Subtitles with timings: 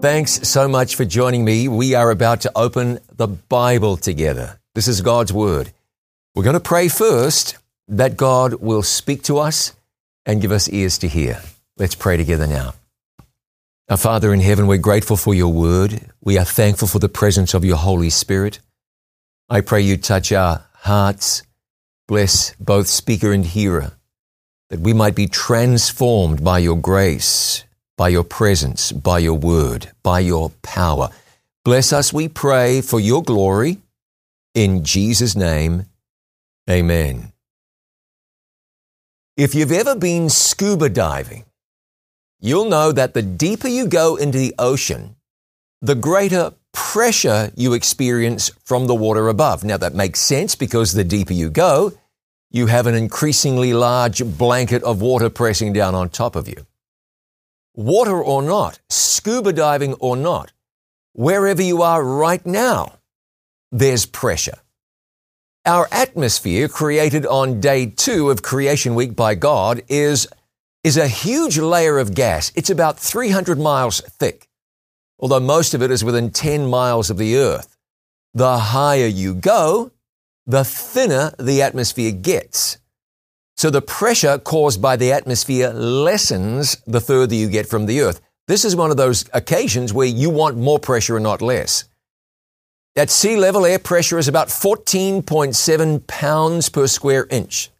[0.00, 1.66] Thanks so much for joining me.
[1.66, 4.60] We are about to open the Bible together.
[4.76, 5.72] This is God's Word.
[6.36, 7.58] We're going to pray first
[7.88, 9.74] that God will speak to us
[10.24, 11.42] and give us ears to hear.
[11.78, 12.74] Let's pray together now.
[13.88, 16.00] Our Father in heaven, we're grateful for your Word.
[16.22, 18.60] We are thankful for the presence of your Holy Spirit.
[19.48, 21.42] I pray you touch our hearts,
[22.08, 23.92] bless both speaker and hearer,
[24.70, 27.64] that we might be transformed by your grace
[27.98, 31.10] by your presence, by your word, by your power.
[31.64, 33.78] Bless us, we pray, for your glory.
[34.54, 35.86] In Jesus' name,
[36.70, 37.32] amen.
[39.36, 41.44] If you've ever been scuba diving,
[42.40, 45.16] you'll know that the deeper you go into the ocean,
[45.82, 49.64] the greater pressure you experience from the water above.
[49.64, 51.92] Now, that makes sense because the deeper you go,
[52.50, 56.66] you have an increasingly large blanket of water pressing down on top of you
[57.74, 60.52] water or not, scuba diving or not,
[61.12, 62.98] wherever you are right now,
[63.70, 64.58] there's pressure.
[65.64, 70.26] Our atmosphere, created on day two of Creation Week by God, is,
[70.82, 72.50] is a huge layer of gas.
[72.56, 74.47] It's about 300 miles thick,
[75.18, 77.76] although most of it is within 10 miles of the Earth.
[78.34, 79.90] The higher you go,
[80.46, 82.78] the thinner the atmosphere gets.
[83.58, 88.20] So the pressure caused by the atmosphere lessens the further you get from the earth.
[88.46, 91.84] This is one of those occasions where you want more pressure and not less.
[92.96, 97.70] At sea level, air pressure is about 14.7 pounds per square inch.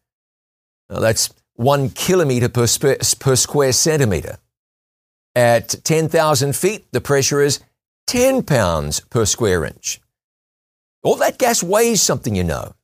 [0.90, 4.38] Now that's one kilometer per, sp- per square centimeter.
[5.34, 7.60] At 10,000 feet, the pressure is
[8.06, 10.00] 10 pounds per square inch.
[11.02, 12.74] All that gas weighs something, you know.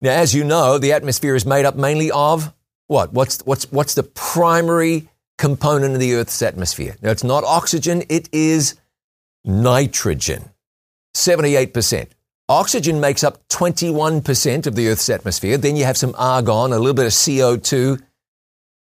[0.00, 2.52] Now, as you know, the atmosphere is made up mainly of
[2.86, 3.12] what?
[3.12, 6.96] What's, what's, what's the primary component of the Earth's atmosphere?
[7.00, 8.74] Now, it's not oxygen, it is
[9.44, 10.50] nitrogen.
[11.14, 12.08] 78%.
[12.48, 15.56] Oxygen makes up 21% of the Earth's atmosphere.
[15.56, 18.00] Then you have some argon, a little bit of CO2,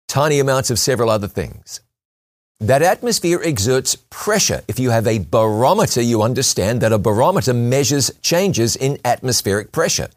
[0.07, 1.79] tiny amounts of several other things.
[2.65, 4.63] That atmosphere exerts pressure.
[4.67, 10.09] If you have a barometer, you understand that a barometer measures changes in atmospheric pressure.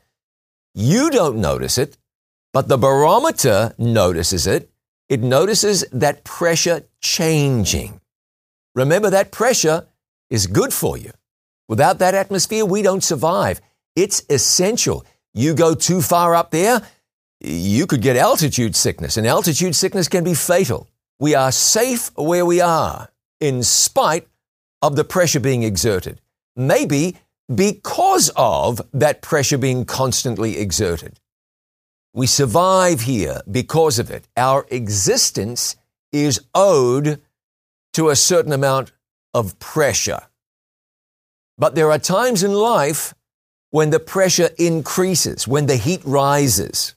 [0.75, 1.99] You don't notice it,
[2.55, 4.71] but the barometer notices it.
[5.11, 8.01] It notices that pressure changing.
[8.75, 9.87] Remember that pressure
[10.31, 11.11] is good for you.
[11.69, 13.61] Without that atmosphere, we don't survive.
[13.95, 15.05] It's essential.
[15.35, 16.81] You go too far up there,
[17.43, 20.89] you could get altitude sickness, and altitude sickness can be fatal.
[21.21, 23.09] We are safe where we are
[23.41, 24.29] in spite
[24.83, 26.21] of the pressure being exerted.
[26.55, 27.17] Maybe
[27.53, 31.19] because of that pressure being constantly exerted.
[32.13, 34.29] We survive here because of it.
[34.37, 35.77] Our existence
[36.13, 37.21] is owed
[37.95, 38.93] to a certain amount
[39.35, 40.23] of pressure.
[41.57, 43.15] But there are times in life
[43.71, 46.95] when the pressure increases, when the heat rises.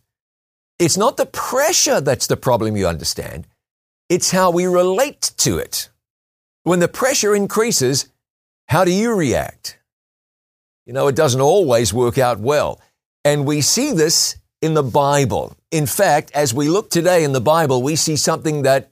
[0.80, 3.48] It's not the pressure that's the problem, you understand.
[4.12, 5.88] It's how we relate to it.
[6.64, 8.10] When the pressure increases,
[8.68, 9.80] how do you react?
[10.86, 12.82] You know, it doesn't always work out well.
[13.24, 15.56] And we see this in the Bible.
[15.72, 18.92] In fact, as we look today in the Bible, we see something that,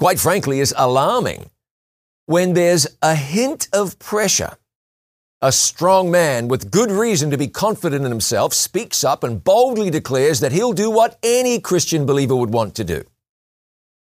[0.00, 1.48] quite frankly, is alarming.
[2.26, 4.56] When there's a hint of pressure,
[5.40, 9.90] a strong man with good reason to be confident in himself speaks up and boldly
[9.90, 13.04] declares that he'll do what any Christian believer would want to do.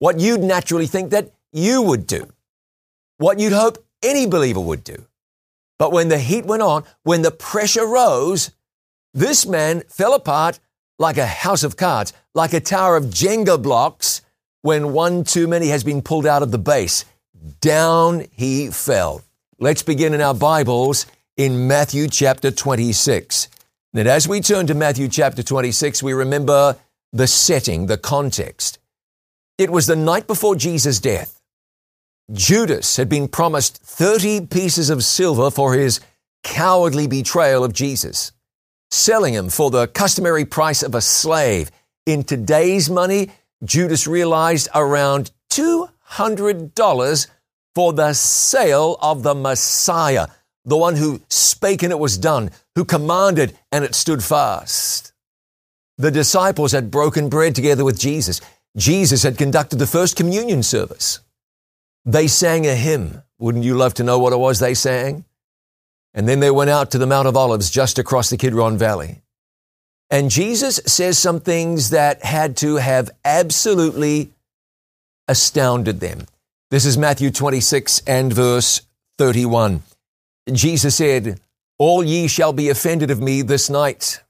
[0.02, 2.26] What you'd naturally think that you would do.
[3.18, 5.04] What you'd hope any believer would do.
[5.78, 8.50] But when the heat went on, when the pressure rose,
[9.14, 10.58] this man fell apart
[10.98, 14.22] like a house of cards, like a tower of Jenga blocks
[14.62, 17.04] when one too many has been pulled out of the base.
[17.60, 19.22] Down he fell.
[19.60, 23.46] Let's begin in our Bibles in Matthew chapter 26.
[23.94, 26.76] And as we turn to Matthew chapter 26, we remember
[27.12, 28.80] the setting, the context.
[29.58, 31.40] It was the night before Jesus' death.
[32.32, 36.00] Judas had been promised 30 pieces of silver for his
[36.42, 38.32] cowardly betrayal of Jesus,
[38.90, 41.70] selling him for the customary price of a slave.
[42.06, 43.30] In today's money,
[43.64, 47.26] Judas realized around $200
[47.74, 50.28] for the sale of the Messiah,
[50.64, 55.12] the one who spake and it was done, who commanded and it stood fast.
[55.98, 58.40] The disciples had broken bread together with Jesus.
[58.76, 61.20] Jesus had conducted the first communion service.
[62.04, 63.22] They sang a hymn.
[63.38, 65.24] Wouldn't you love to know what it was they sang?
[66.14, 69.22] And then they went out to the Mount of Olives just across the Kidron Valley.
[70.10, 74.30] And Jesus says some things that had to have absolutely
[75.26, 76.26] astounded them.
[76.70, 78.82] This is Matthew 26 and verse
[79.18, 79.82] 31.
[80.52, 81.40] Jesus said,
[81.78, 84.22] All ye shall be offended of me this night,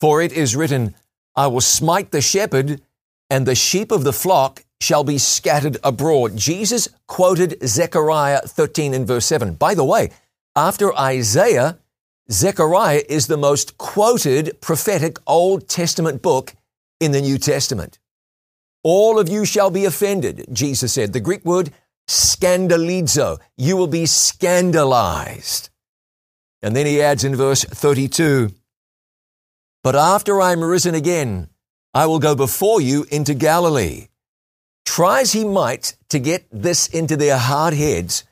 [0.00, 0.94] for it is written,
[1.34, 2.80] I will smite the shepherd,
[3.30, 6.36] and the sheep of the flock shall be scattered abroad.
[6.36, 9.54] Jesus quoted Zechariah 13 and verse 7.
[9.54, 10.10] By the way,
[10.54, 11.78] after Isaiah,
[12.30, 16.54] Zechariah is the most quoted prophetic Old Testament book
[17.00, 17.98] in the New Testament.
[18.82, 21.12] All of you shall be offended, Jesus said.
[21.12, 21.72] The Greek word
[22.06, 23.38] scandalizo.
[23.56, 25.70] You will be scandalized.
[26.62, 28.50] And then he adds in verse 32,
[29.82, 31.48] But after I am risen again,
[31.94, 34.08] I will go before you into Galilee.
[34.84, 38.24] Try as he might to get this into their hard heads,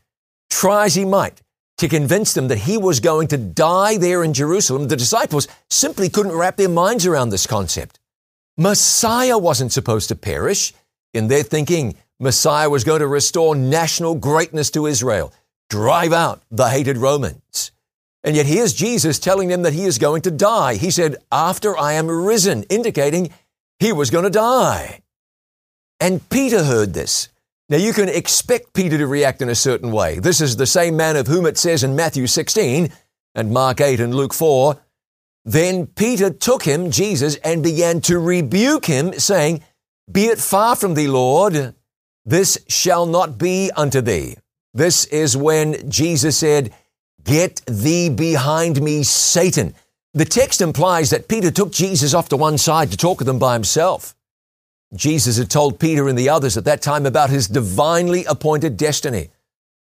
[0.51, 1.41] try as he might
[1.79, 6.09] to convince them that he was going to die there in Jerusalem, the disciples simply
[6.09, 7.99] couldn't wrap their minds around this concept.
[8.57, 10.73] Messiah wasn't supposed to perish.
[11.15, 15.33] In their thinking, Messiah was going to restore national greatness to Israel,
[15.71, 17.73] drive out the hated Romans.
[18.25, 20.77] And yet here's Jesus telling them that he is going to die.
[20.77, 23.33] He said, after I am risen, indicating
[23.83, 25.03] he was going to die.
[25.99, 27.29] And Peter heard this.
[27.69, 30.19] Now you can expect Peter to react in a certain way.
[30.19, 32.93] This is the same man of whom it says in Matthew 16
[33.35, 34.81] and Mark 8 and Luke 4.
[35.45, 39.63] Then Peter took him, Jesus, and began to rebuke him, saying,
[40.11, 41.75] Be it far from thee, Lord,
[42.25, 44.37] this shall not be unto thee.
[44.73, 46.73] This is when Jesus said,
[47.25, 49.75] Get thee behind me, Satan.
[50.15, 53.39] The text implies that Peter took Jesus off to one side to talk with him
[53.39, 54.15] by himself.
[54.95, 59.31] Jesus had told Peter and the others at that time about his divinely appointed destiny.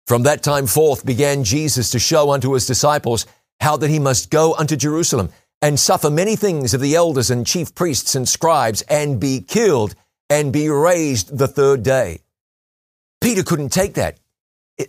[0.07, 3.25] From that time forth began Jesus to show unto his disciples
[3.61, 5.31] how that he must go unto Jerusalem
[5.63, 9.95] and suffer many things of the elders and chief priests and scribes and be killed
[10.29, 12.21] and be raised the third day.
[13.21, 14.19] Peter couldn't take that.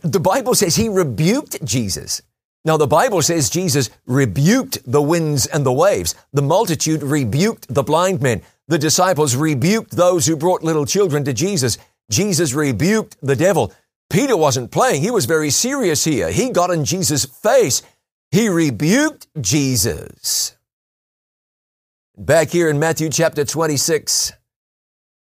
[0.01, 2.21] The Bible says he rebuked Jesus.
[2.65, 6.15] Now, the Bible says Jesus rebuked the winds and the waves.
[6.33, 8.41] The multitude rebuked the blind men.
[8.67, 11.77] The disciples rebuked those who brought little children to Jesus.
[12.11, 13.73] Jesus rebuked the devil.
[14.09, 15.01] Peter wasn't playing.
[15.01, 16.31] He was very serious here.
[16.31, 17.81] He got in Jesus' face.
[18.31, 20.55] He rebuked Jesus.
[22.17, 24.33] Back here in Matthew chapter 26,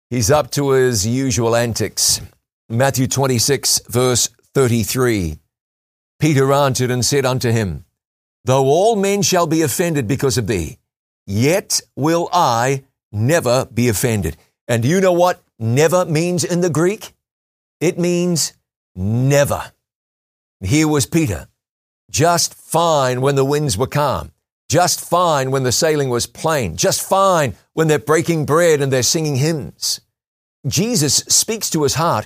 [0.10, 2.22] he's up to his usual antics.
[2.70, 5.38] Matthew 26, verse 33.
[6.20, 7.86] Peter answered and said unto him,
[8.46, 10.80] Though all men shall be offended because of thee,
[11.26, 14.38] yet will I never be offended.
[14.68, 17.14] And do you know what never means in the Greek?
[17.80, 18.54] It means
[18.96, 19.72] never.
[20.62, 21.48] Here was Peter,
[22.10, 24.32] just fine when the winds were calm,
[24.70, 29.04] just fine when the sailing was plain, just fine when they're breaking bread and they're
[29.04, 30.02] singing hymns.
[30.66, 32.26] Jesus speaks to his heart.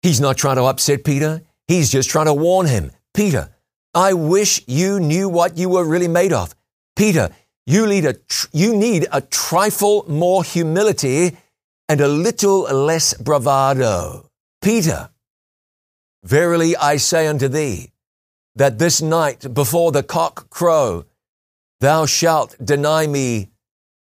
[0.00, 1.42] He's not trying to upset Peter.
[1.68, 2.92] He's just trying to warn him.
[3.16, 3.48] Peter,
[3.94, 6.54] I wish you knew what you were really made of.
[6.96, 7.30] Peter,
[7.64, 11.38] you need, a tr- you need a trifle more humility
[11.88, 14.28] and a little less bravado.
[14.60, 15.08] Peter,
[16.24, 17.90] verily I say unto thee,
[18.54, 21.06] that this night before the cock crow,
[21.80, 23.48] thou shalt deny me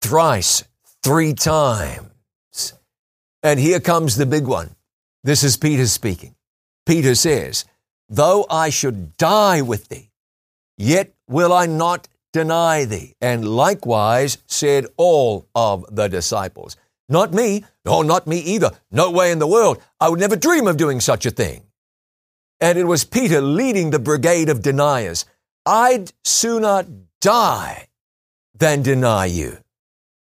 [0.02, 0.64] thrice,
[1.04, 2.74] three times.
[3.42, 4.78] And here comes the big one.
[5.26, 6.36] This is Peter speaking.
[6.86, 7.66] Peter says,
[8.10, 10.12] Though I should die with thee,
[10.78, 13.16] yet will I not deny thee.
[13.22, 16.76] And likewise said all of the disciples.
[17.10, 18.72] Not me, nor not me either.
[18.92, 19.82] No way in the world.
[20.00, 21.64] I would never dream of doing such a thing.
[22.60, 25.26] And it was Peter leading the brigade of deniers.
[25.66, 26.86] I'd sooner
[27.22, 27.88] die
[28.54, 29.58] than deny you.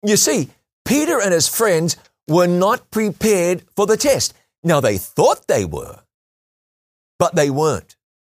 [0.04, 0.50] You see,
[0.86, 1.98] Peter and his friends
[2.28, 4.34] were not prepared for the test.
[4.64, 6.00] Now they thought they were,
[7.20, 7.96] but they weren't.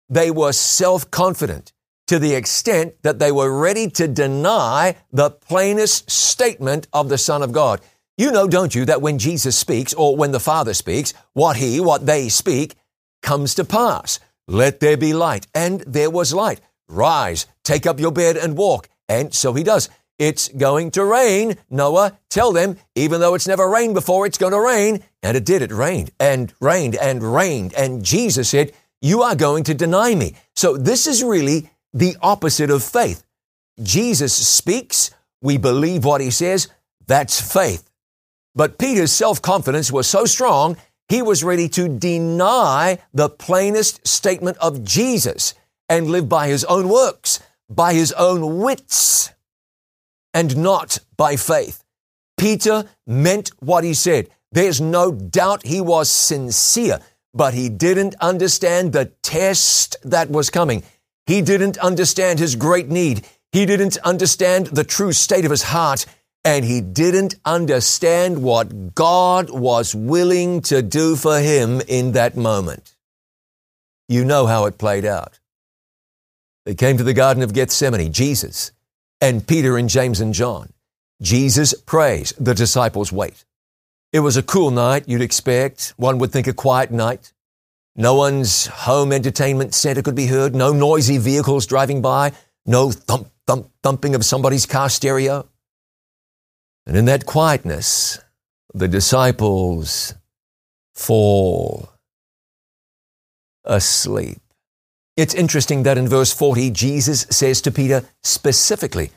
[0.09, 1.73] They were self confident
[2.09, 7.43] to the extent that they were ready to deny the plainest statement of the Son
[7.43, 7.81] of God.
[8.19, 11.81] You know, don't you, that when Jesus speaks or when the Father speaks, what he,
[11.81, 12.75] what they speak
[13.23, 14.19] comes to pass.
[14.49, 15.47] Let there be light.
[15.55, 16.61] And there was light.
[16.89, 18.89] Rise, take up your bed and walk.
[19.09, 19.89] And so he does.
[20.21, 21.57] It's going to rain.
[21.71, 25.03] Noah, tell them, even though it's never rained before, it's going to rain.
[25.23, 25.63] And it did.
[25.63, 27.73] It rained and rained and rained.
[27.73, 30.37] And Jesus said, you are going to deny me.
[30.55, 33.25] So this is really the opposite of faith.
[33.83, 35.11] Jesus speaks,
[35.41, 36.69] we believe what he says,
[37.07, 37.91] that's faith.
[38.55, 40.77] But Peter's self confidence was so strong,
[41.09, 45.55] he was ready to deny the plainest statement of Jesus
[45.89, 49.31] and live by his own works, by his own wits.
[50.35, 51.83] And not by faith.
[52.39, 54.29] Peter meant what he said.
[54.53, 57.01] There's no doubt he was sincere,
[57.35, 60.83] but he didn't understand the test that was coming.
[61.27, 63.27] He didn't understand his great need.
[63.53, 66.07] He didn't understand the true state of his heart.
[66.43, 72.97] And he didn't understand what God was willing to do for him in that moment.
[74.09, 75.39] You know how it played out.
[76.65, 78.73] They came to the Garden of Gethsemane, Jesus
[79.21, 80.73] and Peter and James and John.
[81.21, 83.45] Jesus prays, the disciples wait.
[84.13, 85.95] It was a cool night, you'd expect.
[85.97, 87.33] One would think a quiet night.
[87.95, 92.33] No one's home entertainment center could be heard, no noisy vehicles driving by,
[92.65, 95.47] no thump, thump, thumping of somebody's car stereo.
[96.87, 98.19] And in that quietness,
[98.73, 100.15] the disciples
[100.95, 101.91] fall
[103.65, 104.41] asleep.
[105.21, 109.11] It's interesting that in verse 40, Jesus says to Peter specifically,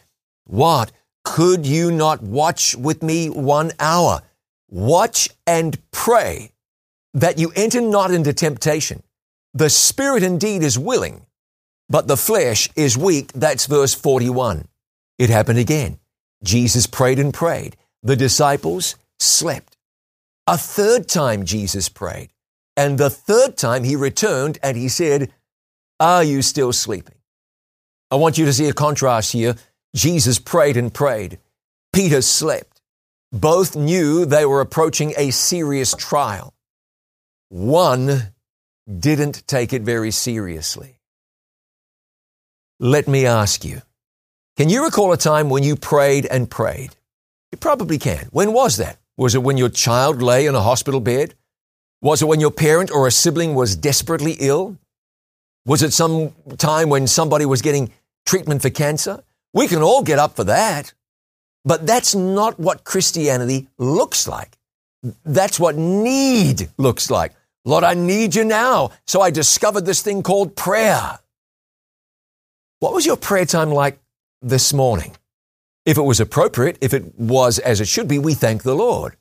[0.43, 0.91] What?
[1.23, 4.21] Could you not watch with me one hour?
[4.69, 6.51] Watch and pray
[7.13, 9.01] that you enter not into temptation.
[9.53, 11.25] The spirit indeed is willing,
[11.87, 13.31] but the flesh is weak.
[13.31, 14.67] That's verse 41.
[15.17, 15.99] It happened again.
[16.43, 17.77] Jesus prayed and prayed.
[18.01, 19.77] The disciples slept.
[20.47, 22.31] A third time Jesus prayed.
[22.75, 25.31] And the third time he returned and he said,
[26.03, 27.15] Are you still sleeping?
[28.11, 29.55] I want you to see a contrast here.
[29.95, 31.39] Jesus prayed and prayed.
[31.93, 32.81] Peter slept.
[33.31, 36.53] Both knew they were approaching a serious trial.
[37.47, 38.33] One
[38.85, 40.99] didn't take it very seriously.
[42.81, 43.81] Let me ask you
[44.57, 46.97] can you recall a time when you prayed and prayed?
[47.53, 48.27] You probably can.
[48.31, 48.97] When was that?
[49.15, 51.33] Was it when your child lay in a hospital bed?
[52.01, 54.77] Was it when your parent or a sibling was desperately ill?
[55.65, 57.91] Was it some time when somebody was getting
[58.25, 59.23] treatment for cancer?
[59.53, 60.93] We can all get up for that.
[61.65, 64.57] But that's not what Christianity looks like.
[65.23, 67.33] That's what need looks like.
[67.65, 68.91] Lord, I need you now.
[69.05, 71.19] So I discovered this thing called prayer.
[72.79, 73.99] What was your prayer time like
[74.41, 75.15] this morning?
[75.85, 79.15] If it was appropriate, if it was as it should be, we thank the Lord.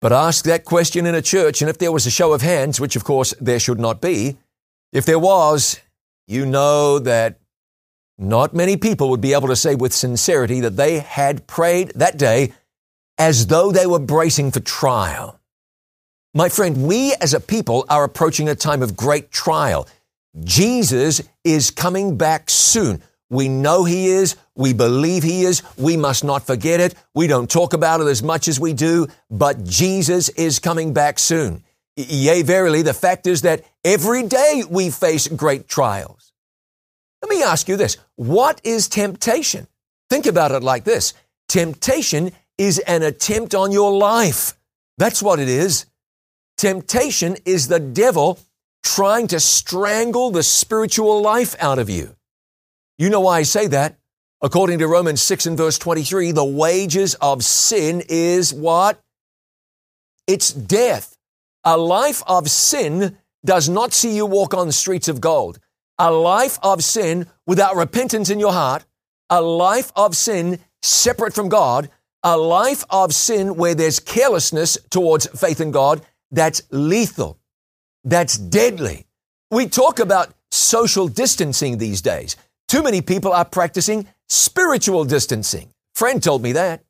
[0.00, 2.80] But ask that question in a church, and if there was a show of hands,
[2.80, 4.36] which of course there should not be,
[4.92, 5.80] if there was,
[6.26, 7.38] you know that
[8.18, 12.18] not many people would be able to say with sincerity that they had prayed that
[12.18, 12.52] day
[13.18, 15.40] as though they were bracing for trial.
[16.34, 19.88] My friend, we as a people are approaching a time of great trial.
[20.44, 23.02] Jesus is coming back soon.
[23.28, 24.36] We know he is.
[24.54, 25.62] We believe he is.
[25.76, 26.94] We must not forget it.
[27.14, 31.18] We don't talk about it as much as we do, but Jesus is coming back
[31.18, 31.64] soon.
[31.96, 36.32] Yea, verily, the fact is that every day we face great trials.
[37.22, 37.96] Let me ask you this.
[38.16, 39.66] What is temptation?
[40.10, 41.14] Think about it like this.
[41.48, 44.54] Temptation is an attempt on your life.
[44.98, 45.86] That's what it is.
[46.56, 48.38] Temptation is the devil
[48.82, 52.14] trying to strangle the spiritual life out of you.
[52.98, 53.98] You know why I say that?
[54.40, 59.00] According to Romans 6 and verse 23, the wages of sin is what?
[60.26, 61.16] It's death.
[61.64, 65.58] A life of sin does not see you walk on the streets of gold.
[65.98, 68.84] A life of sin without repentance in your heart,
[69.30, 71.90] a life of sin separate from God,
[72.22, 77.38] a life of sin where there's carelessness towards faith in God, that's lethal.
[78.04, 79.06] That's deadly.
[79.50, 82.36] We talk about social distancing these days.
[82.68, 85.72] Too many people are practicing spiritual distancing.
[85.94, 86.82] Friend told me that.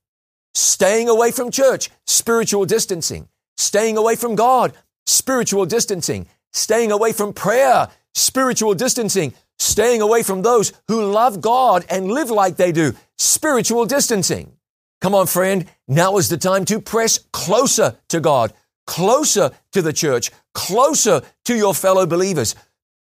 [0.55, 3.29] Staying away from church, spiritual distancing.
[3.57, 4.73] Staying away from God,
[5.07, 6.29] spiritual distancing.
[6.53, 9.35] Staying away from prayer, spiritual distancing.
[9.59, 14.53] Staying away from those who love God and live like they do, spiritual distancing.
[15.01, 15.67] Come on, friend.
[15.89, 18.53] Now is the time to press closer to God,
[18.87, 22.55] closer to the church, closer to your fellow believers.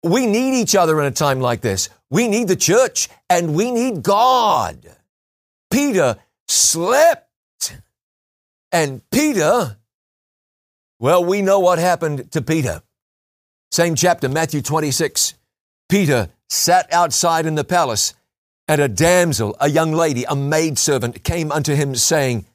[0.03, 1.89] We need each other in a time like this.
[2.09, 4.85] We need the church and we need God.
[5.69, 6.17] Peter
[6.47, 7.27] slept.
[8.71, 9.77] And Peter,
[10.99, 12.81] well, we know what happened to Peter.
[13.71, 15.35] Same chapter, Matthew 26.
[15.87, 18.13] Peter sat outside in the palace,
[18.67, 22.45] and a damsel, a young lady, a maidservant, came unto him, saying,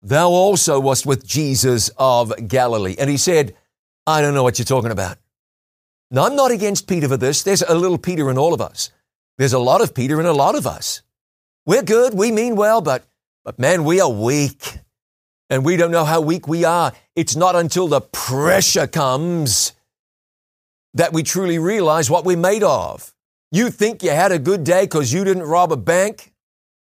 [0.00, 2.96] Thou also wast with Jesus of Galilee.
[2.98, 3.54] And he said,
[4.06, 5.18] I don't know what you're talking about.
[6.10, 7.42] Now, I'm not against Peter for this.
[7.42, 8.90] There's a little Peter in all of us.
[9.36, 11.02] There's a lot of Peter in a lot of us.
[11.66, 12.14] We're good.
[12.14, 13.04] We mean well, but,
[13.44, 14.78] but man, we are weak.
[15.50, 16.92] And we don't know how weak we are.
[17.14, 19.72] It's not until the pressure comes
[20.94, 23.12] that we truly realize what we're made of.
[23.50, 26.32] You think you had a good day because you didn't rob a bank?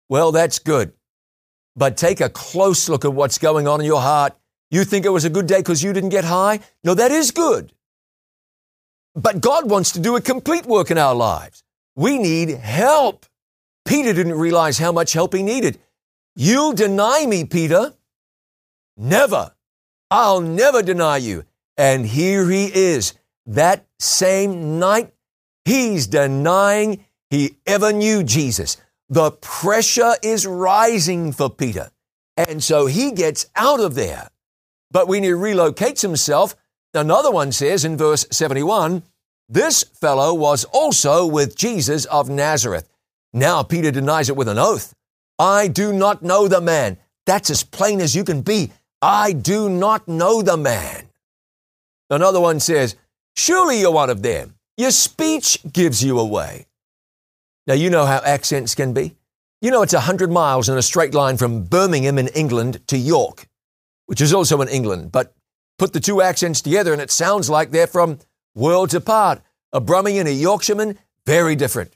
[0.09, 0.93] Well, that's good.
[1.75, 4.33] But take a close look at what's going on in your heart.
[4.71, 6.59] You think it was a good day because you didn't get high?
[6.83, 7.74] No, that is good.
[9.15, 11.63] But God wants to do a complete work in our lives.
[11.95, 13.25] We need help.
[13.85, 15.79] Peter didn't realize how much help he needed.
[16.35, 17.93] You'll deny me, Peter.
[18.97, 19.53] Never.
[20.12, 21.43] I'll never deny you.
[21.77, 23.13] And here he is.
[23.45, 25.13] That same night,
[25.65, 28.77] he's denying he ever knew Jesus.
[29.09, 31.91] The pressure is rising for Peter.
[32.37, 34.29] And so he gets out of there.
[34.91, 36.55] But when he relocates himself,
[36.93, 39.03] another one says in verse 71,
[39.47, 42.89] this fellow was also with Jesus of Nazareth.
[43.33, 44.93] Now Peter denies it with an oath.
[45.37, 46.97] I do not know the man.
[47.25, 48.71] That's as plain as you can be.
[49.01, 51.09] I do not know the man.
[52.09, 52.95] Another one says,
[53.36, 54.56] Surely you're one of them.
[54.77, 56.68] Your speech gives you away.
[57.68, 59.15] Now, you know how accents can be.
[59.62, 62.98] You know, it's a 100 miles in a straight line from Birmingham in England to
[62.98, 63.48] York,
[64.06, 65.34] which is also in England, but
[65.77, 68.20] put the two accents together and it sounds like they're from
[68.54, 69.42] worlds apart.
[69.74, 71.96] A Brummie and a Yorkshireman, very different.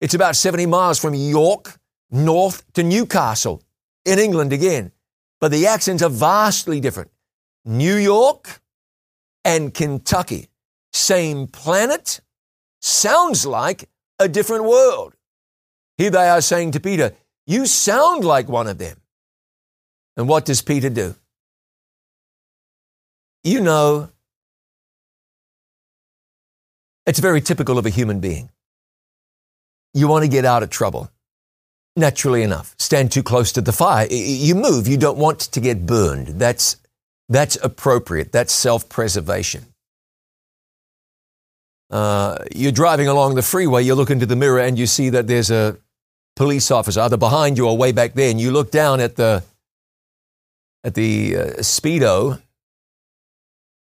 [0.00, 1.78] It's about 70 miles from York
[2.10, 3.62] north to Newcastle
[4.04, 4.92] in England again,
[5.40, 7.10] but the accents are vastly different.
[7.64, 8.60] New York
[9.44, 10.48] and Kentucky,
[10.92, 12.20] same planet,
[12.80, 15.14] sounds like a different world.
[15.98, 17.12] Here they are saying to Peter,
[17.46, 19.00] You sound like one of them.
[20.16, 21.14] And what does Peter do?
[23.42, 24.10] You know,
[27.06, 28.50] it's very typical of a human being.
[29.92, 31.10] You want to get out of trouble.
[31.96, 34.06] Naturally enough, stand too close to the fire.
[34.10, 34.88] You move.
[34.88, 36.26] You don't want to get burned.
[36.40, 36.76] That's,
[37.28, 38.32] that's appropriate.
[38.32, 39.66] That's self preservation.
[41.90, 45.26] Uh, you're driving along the freeway, you look into the mirror and you see that
[45.26, 45.76] there's a
[46.34, 49.42] police officer either behind you or way back there, and you look down at the
[50.82, 52.40] at the uh, speedo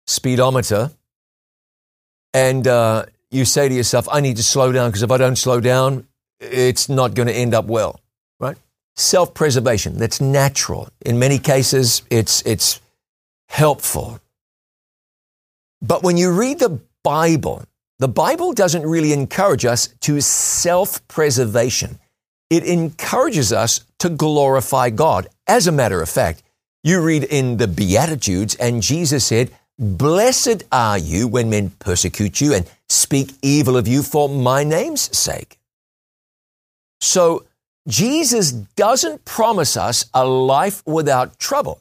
[0.06, 0.90] speedometer,
[2.32, 5.36] and uh, you say to yourself, "I need to slow down because if I don't
[5.36, 6.06] slow down,
[6.40, 8.00] it's not going to end up well."
[8.40, 8.56] Right?
[8.96, 9.98] Self-preservation.
[9.98, 10.88] That's natural.
[11.04, 12.80] In many cases, it's it's
[13.48, 14.20] helpful.
[15.80, 17.64] But when you read the Bible,
[17.98, 21.98] the Bible doesn't really encourage us to self preservation.
[22.50, 25.28] It encourages us to glorify God.
[25.46, 26.42] As a matter of fact,
[26.82, 32.54] you read in the Beatitudes, and Jesus said, Blessed are you when men persecute you
[32.54, 35.58] and speak evil of you for my name's sake.
[37.00, 37.44] So,
[37.86, 41.80] Jesus doesn't promise us a life without trouble.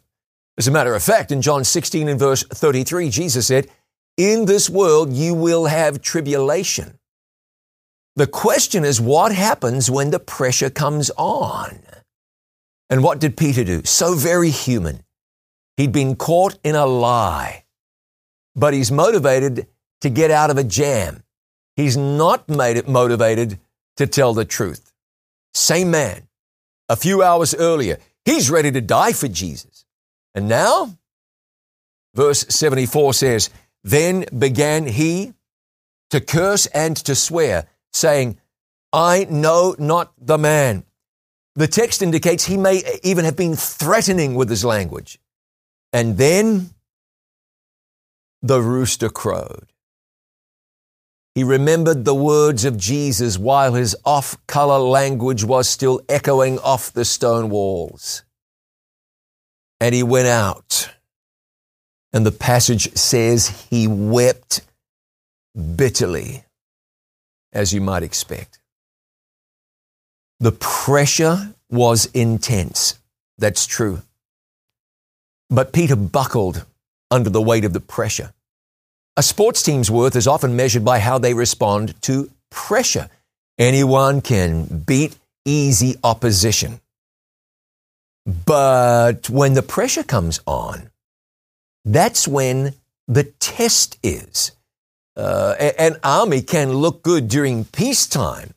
[0.57, 3.67] As a matter of fact, in John 16 and verse 33, Jesus said,
[4.17, 6.97] in this world you will have tribulation.
[8.15, 11.79] The question is what happens when the pressure comes on?
[12.89, 13.83] And what did Peter do?
[13.83, 15.03] So very human.
[15.75, 17.65] He'd been caught in a lie,
[18.55, 19.67] but he's motivated
[20.01, 21.21] to get out of a jam.
[21.75, 23.59] He's not made it motivated
[23.97, 24.91] to tell the truth.
[25.53, 26.27] Same man.
[26.89, 29.85] A few hours earlier, he's ready to die for Jesus.
[30.37, 30.95] And now,
[32.13, 33.49] verse 74 says,
[33.83, 35.33] then began he
[36.11, 38.37] to curse and to swear, saying,
[38.93, 40.83] I know not the man.
[41.55, 45.17] The text indicates he may even have been threatening with his language.
[45.91, 46.69] And then
[48.43, 49.73] the rooster crowed.
[51.33, 56.93] He remembered the words of Jesus while his off color language was still echoing off
[56.93, 58.21] the stone walls.
[59.79, 60.89] And he went out
[62.13, 64.61] and the passage says he wept
[65.75, 66.43] bitterly,
[67.53, 68.59] as you might expect.
[70.39, 72.97] The pressure was intense.
[73.37, 74.01] That's true.
[75.49, 76.65] But Peter buckled
[77.11, 78.33] under the weight of the pressure.
[79.15, 83.09] A sports team's worth is often measured by how they respond to pressure.
[83.57, 86.79] Anyone can beat easy opposition.
[88.27, 90.91] But when the pressure comes on,
[91.85, 92.73] that's when
[93.07, 94.51] the test is.
[95.15, 98.53] Uh, an army can look good during peacetime,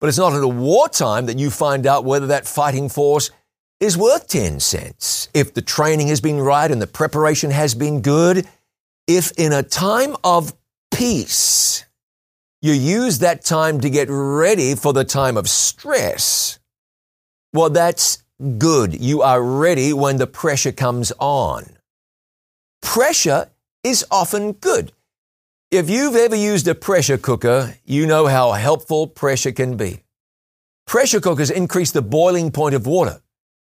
[0.00, 3.30] but it's not in a wartime that you find out whether that fighting force
[3.80, 5.28] is worth 10 cents.
[5.32, 8.46] If the training has been right and the preparation has been good,
[9.06, 10.52] if in a time of
[10.92, 11.84] peace,
[12.60, 16.58] you use that time to get ready for the time of stress,
[17.52, 18.22] well, that's
[18.58, 19.00] good.
[19.00, 21.76] You are ready when the pressure comes on
[22.86, 23.48] pressure
[23.82, 24.92] is often good.
[25.70, 30.00] If you've ever used a pressure cooker, you know how helpful pressure can be.
[30.86, 33.20] Pressure cookers increase the boiling point of water.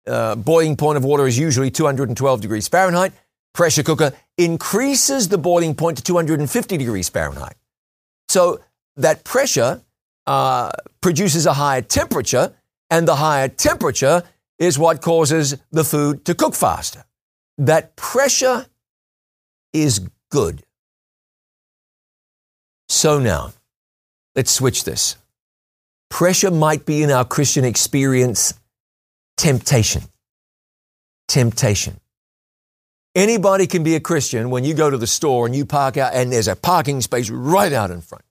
[0.07, 3.11] Uh, boiling point of water is usually 212 degrees Fahrenheit.
[3.53, 7.55] Pressure cooker increases the boiling point to 250 degrees Fahrenheit.
[8.29, 8.61] So
[8.95, 9.81] that pressure
[10.27, 12.53] uh, produces a higher temperature,
[12.91, 14.23] and the higher temperature
[14.59, 17.05] is what causes the food to cook faster.
[17.57, 18.65] That pressure
[19.73, 20.63] is good.
[22.89, 23.53] So now,
[24.35, 25.15] let's switch this.
[26.09, 28.53] Pressure might be in our Christian experience
[29.37, 30.03] temptation.
[31.27, 31.99] Temptation.
[33.15, 36.13] Anybody can be a Christian when you go to the store and you park out
[36.13, 38.23] and there's a parking space right out in front.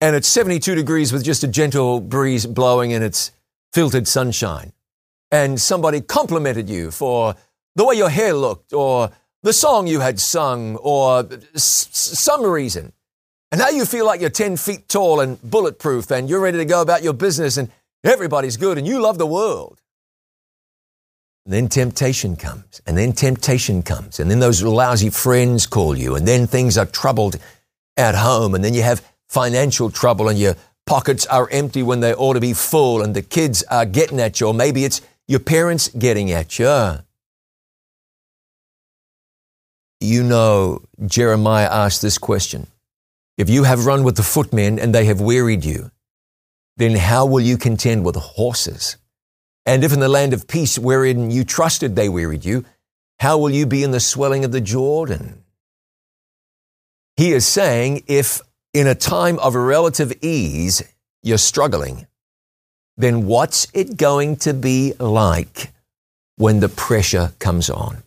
[0.00, 3.32] And it's 72 degrees with just a gentle breeze blowing and it's
[3.72, 4.72] filtered sunshine.
[5.30, 7.34] And somebody complimented you for
[7.76, 9.10] the way your hair looked or
[9.42, 12.92] the song you had sung or s- some reason.
[13.52, 16.64] And now you feel like you're 10 feet tall and bulletproof and you're ready to
[16.64, 17.70] go about your business and
[18.04, 19.80] everybody's good and you love the world.
[21.46, 26.14] And then temptation comes, and then temptation comes, and then those lousy friends call you,
[26.14, 27.38] and then things are troubled
[27.96, 32.12] at home, and then you have financial trouble, and your pockets are empty when they
[32.14, 35.38] ought to be full, and the kids are getting at you, or maybe it's your
[35.38, 36.98] parents getting at you.
[40.00, 42.66] You know, Jeremiah asked this question
[43.38, 45.92] If you have run with the footmen and they have wearied you,
[46.78, 48.96] then how will you contend with horses?
[49.64, 52.64] And if in the land of peace wherein you trusted they wearied you,
[53.20, 55.44] how will you be in the swelling of the Jordan?
[57.16, 58.40] He is saying if
[58.74, 60.82] in a time of relative ease
[61.22, 62.08] you're struggling,
[63.00, 65.72] then what's it going to be like
[66.36, 68.02] when the pressure comes on?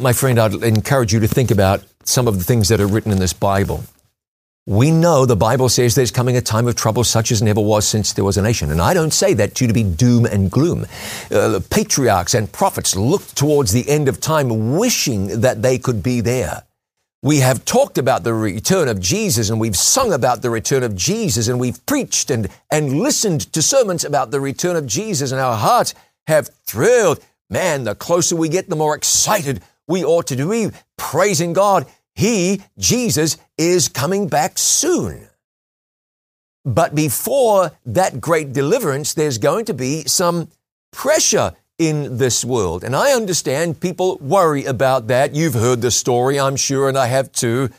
[0.00, 3.12] My friend, I'd encourage you to think about some of the things that are written
[3.12, 3.84] in this Bible.
[4.66, 7.86] We know the Bible says there's coming a time of trouble such as never was
[7.86, 8.70] since there was a nation.
[8.70, 10.86] And I don't say that to, to be doom and gloom.
[11.32, 16.20] Uh, patriarchs and prophets looked towards the end of time wishing that they could be
[16.20, 16.62] there.
[17.22, 20.96] We have talked about the return of Jesus and we've sung about the return of
[20.96, 25.40] Jesus and we've preached and, and listened to sermons about the return of Jesus and
[25.40, 25.94] our hearts
[26.26, 27.24] have thrilled.
[27.48, 32.60] Man, the closer we get, the more excited we ought to be praising God he,
[32.78, 35.28] Jesus, is coming back soon.
[36.64, 40.48] But before that great deliverance, there's going to be some
[40.92, 41.52] pressure
[41.88, 42.84] in this world.
[42.84, 45.34] And I understand people worry about that.
[45.34, 47.70] You've heard the story, I'm sure, and I have too,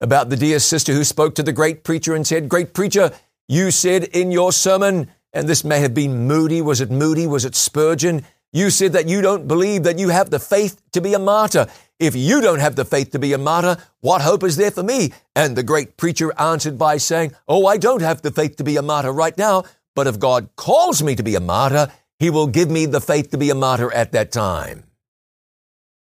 [0.00, 3.12] about the dear sister who spoke to the great preacher and said, Great preacher,
[3.48, 7.44] you said in your sermon, and this may have been Moody, was it Moody, was
[7.44, 8.24] it Spurgeon?
[8.52, 11.68] You said that you don't believe that you have the faith to be a martyr.
[12.00, 14.82] If you don't have the faith to be a martyr, what hope is there for
[14.82, 15.12] me?
[15.36, 18.76] And the great preacher answered by saying, Oh, I don't have the faith to be
[18.76, 22.46] a martyr right now, but if God calls me to be a martyr, he will
[22.46, 24.84] give me the faith to be a martyr at that time.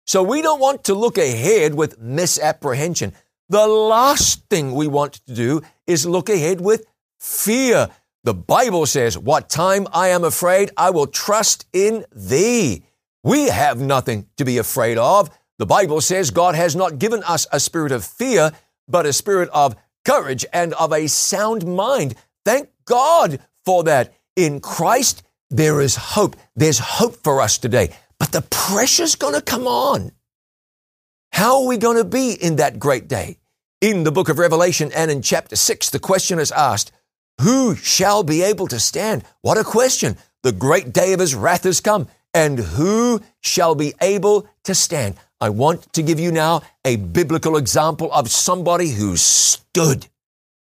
[0.05, 3.13] So we don't want to look ahead with misapprehension.
[3.49, 6.85] The last thing we want to do is look ahead with
[7.19, 7.89] fear.
[8.23, 12.83] The Bible says, What time I am afraid, I will trust in thee.
[13.23, 15.29] We have nothing to be afraid of.
[15.57, 18.51] The Bible says God has not given us a spirit of fear,
[18.87, 22.15] but a spirit of courage and of a sound mind.
[22.45, 24.13] Thank God for that.
[24.35, 25.23] In Christ,
[25.53, 26.35] there is hope.
[26.55, 27.95] There's hope for us today.
[28.19, 30.11] But the pressure's going to come on.
[31.31, 33.37] How are we going to be in that great day?
[33.81, 36.91] In the book of Revelation and in chapter 6, the question is asked,
[37.41, 39.23] Who shall be able to stand?
[39.41, 40.17] What a question.
[40.41, 42.07] The great day of his wrath has come.
[42.33, 45.15] And who shall be able to stand?
[45.39, 50.07] I want to give you now a biblical example of somebody who stood.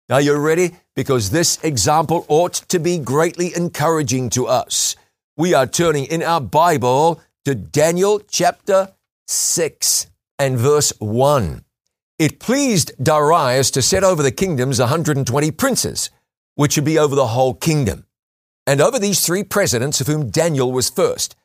[0.09, 0.75] Are you ready?
[0.95, 4.95] Because this example ought to be greatly encouraging to us.
[5.35, 8.93] We are turning in our Bible to Daniel chapter
[9.27, 10.07] 6
[10.39, 11.65] and verse 1.
[12.17, 16.09] It pleased Darius to set over the kingdoms 120 princes,
[16.55, 18.05] which should be over the whole kingdom,
[18.65, 21.35] and over these three presidents, of whom Daniel was first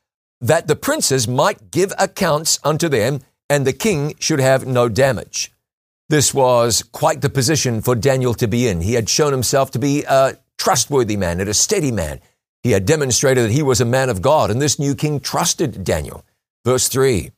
[0.40, 5.52] that the princes might give accounts unto them, and the king should have no damage.
[6.11, 8.81] This was quite the position for Daniel to be in.
[8.81, 12.18] He had shown himself to be a trustworthy man and a steady man.
[12.64, 15.85] He had demonstrated that he was a man of God, and this new king trusted
[15.85, 16.25] Daniel.
[16.64, 17.31] Verse 3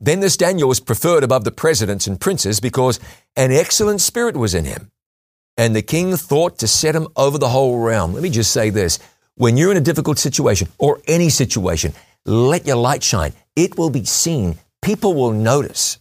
[0.00, 2.98] Then this Daniel was preferred above the presidents and princes because
[3.36, 4.90] an excellent spirit was in him.
[5.56, 8.14] And the king thought to set him over the whole realm.
[8.14, 8.98] Let me just say this
[9.36, 11.94] when you're in a difficult situation or any situation,
[12.26, 13.32] let your light shine.
[13.54, 14.58] It will be seen.
[14.80, 16.00] People will notice.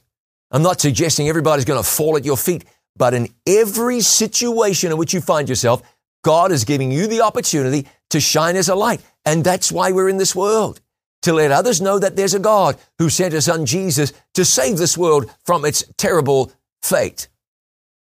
[0.52, 2.66] I'm not suggesting everybody's going to fall at your feet,
[2.98, 5.82] but in every situation in which you find yourself,
[6.24, 9.02] God is giving you the opportunity to shine as a light.
[9.26, 10.82] And that's why we're in this world.
[11.24, 14.78] To let others know that there's a God who sent his son Jesus to save
[14.78, 17.28] this world from its terrible fate.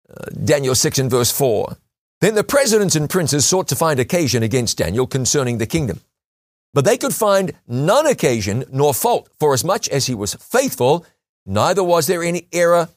[0.08, 1.76] Uh, Daniel 6 and verse 4.
[2.20, 6.00] Then the presidents and princes sought to find occasion against Daniel concerning the kingdom.
[6.74, 11.04] But they could find none occasion nor fault, for as much as he was faithful,
[11.46, 12.88] neither was there any error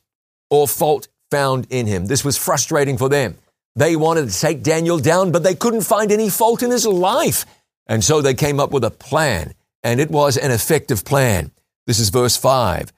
[0.50, 2.06] or fault found in him.
[2.06, 3.38] This was frustrating for them.
[3.76, 7.46] They wanted to take Daniel down, but they couldn't find any fault in his life.
[7.88, 9.54] And so they came up with a plan,
[9.84, 11.52] and it was an effective plan.
[11.86, 12.94] This is verse 5.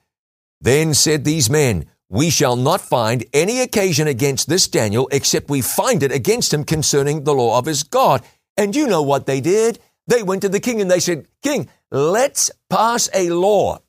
[0.60, 5.60] Then said these men, We shall not find any occasion against this Daniel, except we
[5.60, 8.22] find it against him concerning the law of his God.
[8.56, 9.78] And you know what they did?
[10.06, 13.80] They went to the king and they said, King, let's pass a law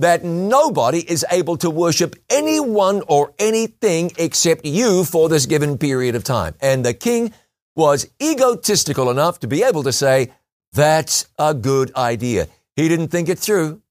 [0.00, 6.14] that nobody is able to worship anyone or anything except you for this given period
[6.14, 6.54] of time.
[6.60, 7.32] And the king
[7.76, 10.32] was egotistical enough to be able to say,
[10.72, 12.48] that's a good idea.
[12.76, 13.82] He didn't think it through.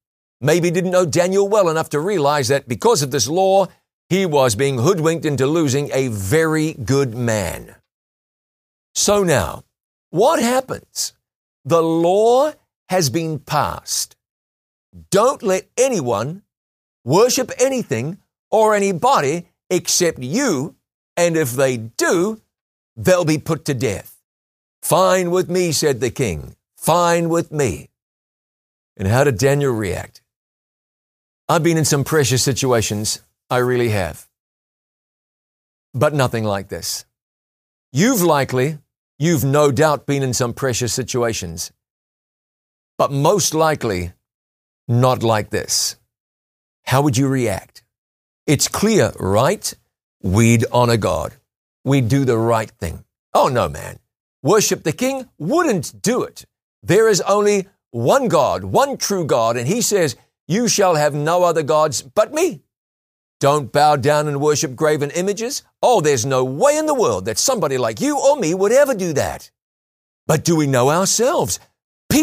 [0.42, 3.68] Maybe didn't know Daniel well enough to realize that because of this law,
[4.10, 7.76] he was being hoodwinked into losing a very good man.
[8.96, 9.64] So now,
[10.10, 11.14] what happens?
[11.66, 12.54] The law
[12.88, 14.16] has been passed.
[15.12, 16.44] Don't let anyone
[17.04, 18.18] worship anything
[18.52, 20.76] or anybody except you,
[21.16, 22.42] and if they do,
[22.96, 24.18] they'll be put to death.
[24.82, 26.56] Fine with me, said the king.
[26.78, 27.90] Fine with me.
[28.98, 30.22] And how did Daniel react?
[31.48, 33.22] I've been in some precious situations.
[33.50, 34.28] I really have.
[35.94, 37.06] But nothing like this.
[37.92, 38.78] You've likely,
[39.18, 41.72] you've no doubt been in some precious situations.
[42.98, 44.14] But most likely,
[44.90, 45.96] not like this.
[46.84, 47.84] How would you react?
[48.48, 49.72] It's clear, right?
[50.24, 51.34] We'd honor God.
[51.86, 53.06] We'd do the right thing.
[53.34, 54.00] Oh no, man.
[54.42, 56.46] Worship the king wouldn't do it.
[56.82, 60.16] There is only one God, one true God, and he says,
[60.48, 62.62] you shall have no other gods but me.
[63.40, 65.62] Don't bow down and worship graven images.
[65.84, 68.96] Oh, there's no way in the world that somebody like you or me would ever
[68.96, 69.52] do that.
[70.26, 71.60] But do we know ourselves?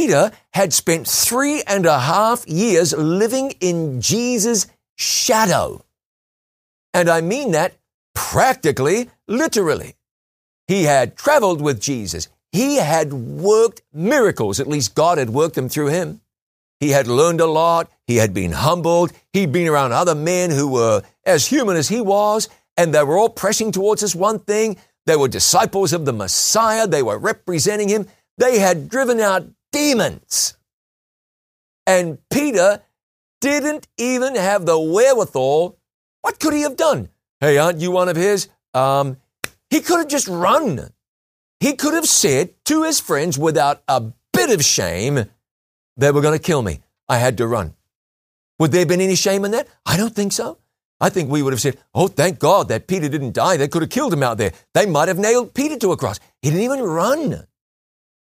[0.07, 5.85] Peter had spent three and a half years living in Jesus' shadow.
[6.95, 7.75] And I mean that
[8.14, 9.97] practically, literally.
[10.69, 12.29] He had traveled with Jesus.
[12.53, 14.61] He had worked miracles.
[14.61, 16.21] At least God had worked them through him.
[16.79, 17.90] He had learned a lot.
[18.07, 19.11] He had been humbled.
[19.33, 23.19] He'd been around other men who were as human as he was, and they were
[23.19, 24.77] all pressing towards this one thing.
[25.07, 26.87] They were disciples of the Messiah.
[26.87, 28.07] They were representing him.
[28.38, 30.57] They had driven out demons.
[31.87, 32.83] And Peter
[33.41, 35.79] didn't even have the wherewithal.
[36.23, 37.11] What could he have done?
[37.41, 38.49] Hey, aren't you one of his?
[38.73, 39.19] Um,
[39.69, 40.91] he could have just run.
[41.61, 45.27] He could have said to his friends without a bit of shame,
[45.97, 46.81] they were going to kill me.
[47.09, 47.75] I had to run.
[48.59, 49.69] Would there have been any shame in that?
[49.85, 50.59] I don't think so.
[50.99, 53.59] I think we would have said, Oh, thank God that Peter didn't die.
[53.59, 54.53] They could have killed him out there.
[54.73, 56.19] They might have nailed Peter to a cross.
[56.41, 57.47] He didn't even run.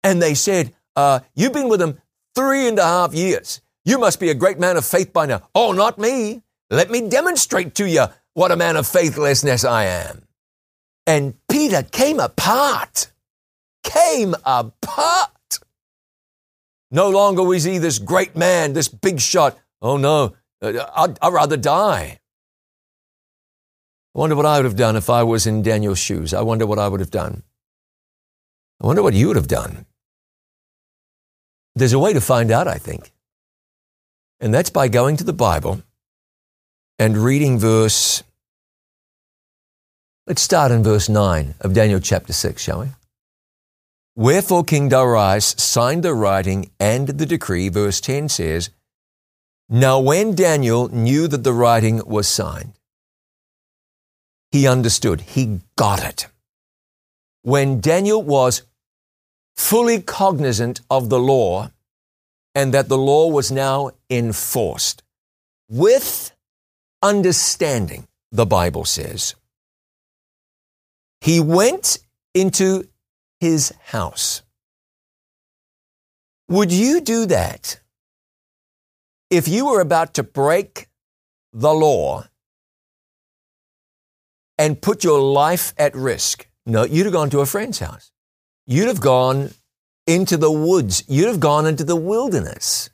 [0.05, 2.01] And they said, uh, You've been with him
[2.35, 3.61] three and a half years.
[3.85, 5.43] You must be a great man of faith by now.
[5.55, 6.43] Oh, not me.
[6.71, 10.23] Let me demonstrate to you what a man of faithlessness I am.
[11.07, 13.13] And Peter came apart.
[13.83, 15.31] Came apart.
[16.91, 19.59] No longer was he this great man, this big shot.
[19.81, 22.19] Oh no, uh, I'd, I'd rather die.
[24.15, 26.35] I wonder what I would have done if I was in Daniel's shoes.
[26.35, 27.43] I wonder what I would have done.
[28.83, 29.87] I wonder what you would have done.
[31.75, 33.13] There's a way to find out, I think.
[34.41, 35.83] And that's by going to the Bible
[36.99, 38.23] and reading verse.
[40.27, 42.89] Let's start in verse 9 of Daniel chapter 6, shall we?
[44.15, 47.71] Wherefore King Darius signed the writing and the decree.
[47.71, 48.71] Verse 10 says,
[49.71, 52.75] Now when Daniel knew that the writing was signed,
[54.51, 56.27] he understood, he got it.
[57.41, 58.63] When Daniel was
[59.57, 61.71] fully cognizant of the law
[62.55, 65.03] and that the law was now enforced
[65.69, 66.33] with
[67.03, 69.35] understanding, the Bible says.
[71.21, 71.99] He went
[72.35, 72.85] into
[73.41, 74.43] his house.
[76.49, 77.81] Would you do that
[79.31, 80.89] if you were about to break
[81.53, 82.27] the law
[84.59, 86.47] and put your life at risk?
[86.67, 88.12] No, you'd have gone to a friend's house.
[88.67, 89.51] You'd have gone
[90.07, 91.05] into the woods.
[91.09, 92.91] You'd have gone into the wilderness.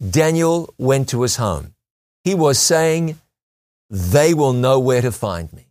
[0.00, 1.74] Daniel went to his home.
[2.24, 3.18] He was saying,
[3.88, 5.68] They will know where to find me.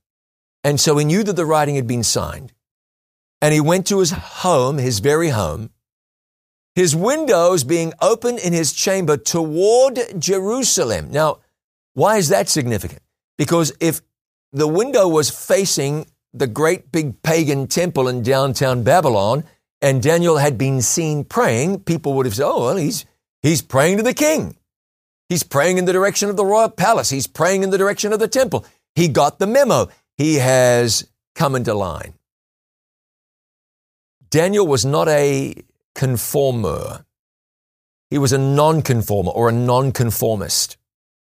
[0.63, 2.53] And so he knew that the writing had been signed.
[3.41, 5.69] and he went to his home, his very home,
[6.73, 11.11] his windows being open in his chamber toward Jerusalem.
[11.11, 11.39] Now,
[11.93, 13.01] why is that significant?
[13.37, 14.01] Because if
[14.51, 19.45] the window was facing the great big pagan temple in downtown Babylon,
[19.81, 23.05] and Daniel had been seen praying, people would have said, oh, well, he's,
[23.41, 24.57] he's praying to the king.
[25.29, 27.09] He's praying in the direction of the royal palace.
[27.09, 28.65] He's praying in the direction of the temple.
[28.95, 29.87] He got the memo.
[30.17, 32.13] He has come into line.
[34.29, 35.55] Daniel was not a
[35.95, 37.05] conformer.
[38.09, 40.77] He was a non-conformer or a non-conformist.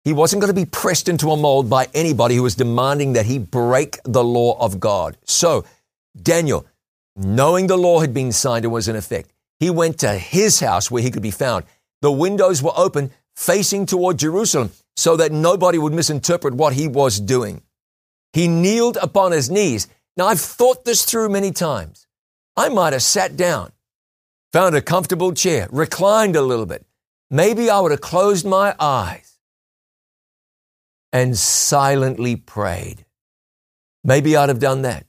[0.07, 3.27] He wasn't going to be pressed into a mold by anybody who was demanding that
[3.27, 5.17] he break the law of God.
[5.25, 5.65] So,
[6.23, 6.65] Daniel,
[7.17, 10.93] knowing the law had been signed and was in effect, he went to his house
[10.93, 11.65] where he could be found.
[12.03, 17.19] The windows were open facing toward Jerusalem so that nobody would misinterpret what he was
[17.19, 17.63] doing.
[18.33, 19.89] He kneeled upon his knees.
[20.17, 22.07] Now, I've thought this through many times.
[22.57, 23.73] I might have sat down,
[24.53, 26.87] found a comfortable chair, reclined a little bit.
[27.29, 29.26] Maybe I would have closed my eyes
[31.13, 33.05] and silently prayed.
[34.05, 35.07] Maybe I'd have done that.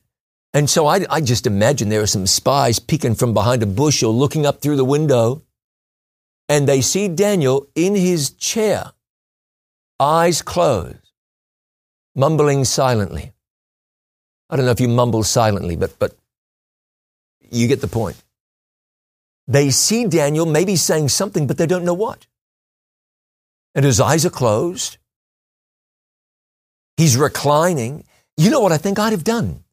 [0.54, 4.02] And so I, I, just imagine there are some spies peeking from behind a bush
[4.02, 5.44] or looking up through the window,
[6.50, 8.94] and they see Daniel in his chair,
[10.00, 11.12] eyes closed,
[12.16, 13.34] mumbling silently.
[14.50, 16.16] I don't know if you mumble silently, but, but
[17.52, 18.24] you get the point.
[19.48, 22.28] They see Daniel maybe saying something, but they don't know what.
[23.76, 24.98] And his eyes are closed.
[26.98, 28.04] He's reclining.
[28.36, 29.64] You know what I think I'd have done?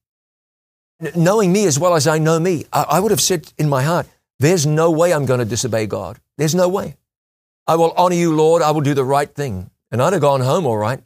[1.16, 4.06] Knowing me as well as I know me, I, would have said in my heart,
[4.38, 6.20] there's no way I'm going to disobey God.
[6.38, 6.96] There's no way.
[7.66, 8.62] I will honor you, Lord.
[8.62, 9.70] I will do the right thing.
[9.90, 11.02] And I'd have gone home all right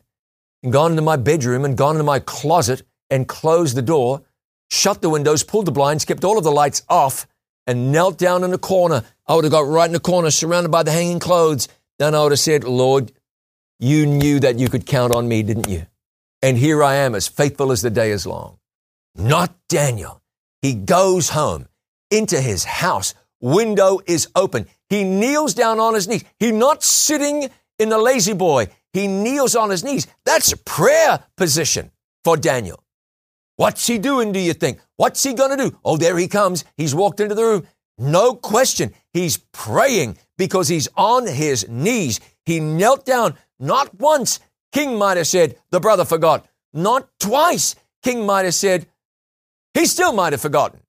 [0.62, 4.22] and gone into my bedroom and gone into my closet and closed the door,
[4.70, 7.26] shut the windows, pulled the blinds, kept all of the lights off,
[7.66, 9.04] and knelt down in a corner.
[9.26, 11.68] I would have got right in the corner, surrounded by the hanging clothes.
[11.98, 13.12] Then I would have said, Lord,
[13.78, 15.86] you knew that you could count on me, didn't you?
[16.40, 18.58] And here I am, as faithful as the day is long.
[19.14, 20.22] Not Daniel.
[20.62, 21.66] He goes home
[22.10, 23.14] into his house.
[23.40, 24.66] Window is open.
[24.88, 26.24] He kneels down on his knees.
[26.38, 27.48] He's not sitting
[27.78, 28.68] in the La-Z-Boy.
[28.92, 30.06] He kneels on his knees.
[30.24, 31.90] That's a prayer position
[32.24, 32.82] for Daniel.
[33.56, 34.80] What's he doing, do you think?
[34.96, 35.78] What's he going to do?
[35.84, 36.64] Oh, there he comes.
[36.76, 37.66] He's walked into the room.
[37.98, 38.94] No question.
[39.12, 42.20] He's praying because he's on his knees.
[42.46, 44.38] He knelt down not once,
[44.72, 46.46] King have said, the brother forgot.
[46.72, 47.74] Not twice.
[48.02, 48.86] King have said,
[49.74, 50.80] he still might have forgotten.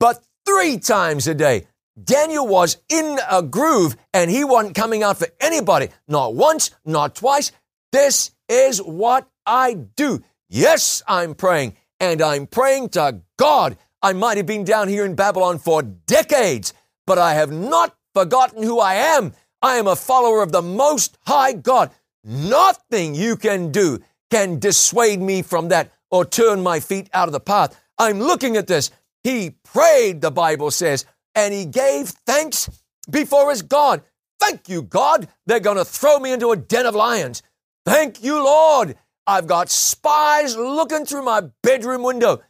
[0.00, 1.66] But three times a day,
[2.02, 5.88] Daniel was in a groove and he wasn't coming out for anybody.
[6.08, 7.52] Not once, not twice.
[7.92, 10.22] This is what I do.
[10.48, 13.76] Yes, I'm praying and I'm praying to God.
[14.02, 16.74] I might have been down here in Babylon for decades,
[17.06, 19.32] but I have not forgotten who I am.
[19.62, 21.90] I am a follower of the Most High God.
[22.24, 27.32] Nothing you can do can dissuade me from that or turn my feet out of
[27.32, 27.78] the path.
[27.98, 28.90] I'm looking at this.
[29.22, 32.70] He prayed, the Bible says, and he gave thanks
[33.10, 34.02] before his God.
[34.40, 35.28] Thank you, God.
[35.46, 37.42] They're going to throw me into a den of lions.
[37.84, 38.96] Thank you, Lord.
[39.26, 42.42] I've got spies looking through my bedroom window.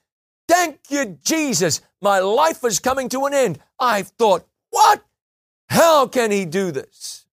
[0.49, 1.81] Thank you, Jesus.
[2.01, 3.59] My life is coming to an end.
[3.79, 5.05] I've thought, what?
[5.69, 7.24] How can he do this?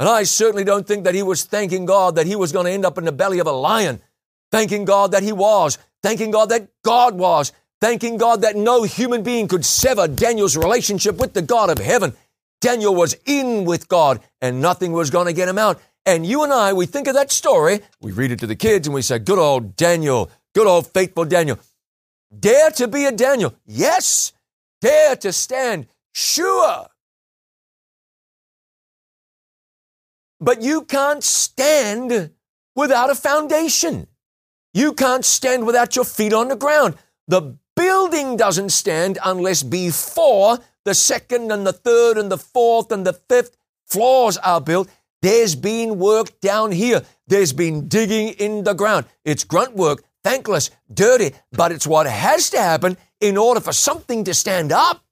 [0.00, 2.72] And I certainly don't think that he was thanking God that he was going to
[2.72, 4.00] end up in the belly of a lion,
[4.50, 9.22] thanking God that he was, thanking God that God was, thanking God that no human
[9.22, 12.14] being could sever Daniel's relationship with the God of heaven.
[12.62, 15.78] Daniel was in with God and nothing was going to get him out.
[16.06, 18.86] And you and I, we think of that story, we read it to the kids
[18.86, 21.58] and we say, good old Daniel, good old faithful Daniel.
[22.38, 23.54] Dare to be a Daniel.
[23.66, 24.32] Yes.
[24.80, 25.88] Dare to stand.
[26.12, 26.86] Sure.
[30.40, 32.30] But you can't stand
[32.74, 34.06] without a foundation.
[34.72, 36.96] You can't stand without your feet on the ground.
[37.28, 43.06] The building doesn't stand unless before the second and the third and the fourth and
[43.06, 44.88] the fifth floors are built.
[45.22, 47.02] There's been work down here.
[47.26, 49.06] There's been digging in the ground.
[49.24, 54.24] It's grunt work, thankless, dirty, but it's what has to happen in order for something
[54.24, 55.04] to stand up.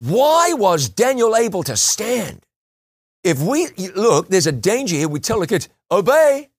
[0.00, 2.43] Why was Daniel able to stand?
[3.24, 5.08] If we look, there's a danger here.
[5.08, 6.50] We tell the kids, obey,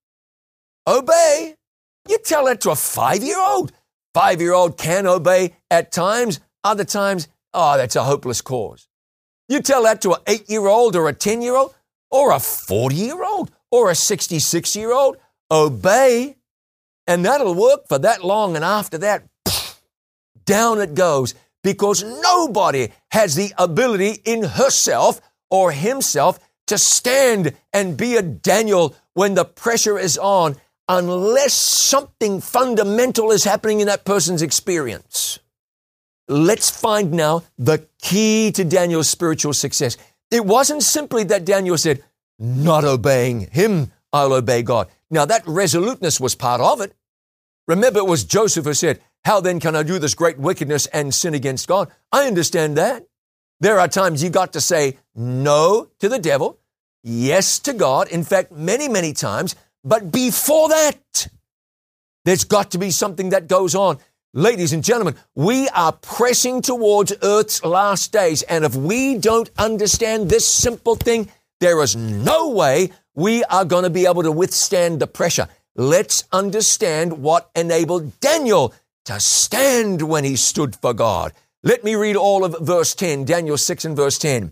[0.87, 1.55] obey.
[2.09, 3.71] You tell that to a five year old.
[4.15, 8.87] Five year old can obey at times, other times, oh, that's a hopeless cause.
[9.47, 11.75] You tell that to an eight year old or a 10 year old
[12.09, 15.17] or a 40 year old or a 66 year old,
[15.51, 16.37] obey.
[17.05, 18.55] And that'll work for that long.
[18.55, 19.23] And after that,
[20.45, 27.97] down it goes because nobody has the ability in herself or himself to stand and
[27.97, 30.55] be a Daniel when the pressure is on
[30.87, 35.39] unless something fundamental is happening in that person's experience.
[36.27, 39.97] Let's find now the key to Daniel's spiritual success.
[40.31, 42.03] It wasn't simply that Daniel said,
[42.39, 44.87] not obeying him, I'll obey God.
[45.09, 46.93] Now that resoluteness was part of it.
[47.67, 51.13] Remember, it was Joseph who said, How then can I do this great wickedness and
[51.13, 51.91] sin against God?
[52.11, 53.05] I understand that.
[53.59, 56.59] There are times you got to say no to the devil,
[57.03, 58.07] yes to God.
[58.09, 59.55] In fact, many, many times.
[59.83, 61.27] But before that,
[62.25, 63.99] there's got to be something that goes on.
[64.33, 68.41] Ladies and gentlemen, we are pressing towards Earth's last days.
[68.43, 71.29] And if we don't understand this simple thing,
[71.61, 75.47] there is no way we are going to be able to withstand the pressure.
[75.75, 78.73] Let's understand what enabled Daniel
[79.05, 81.31] to stand when he stood for God.
[81.63, 84.51] Let me read all of verse 10, Daniel 6 and verse 10.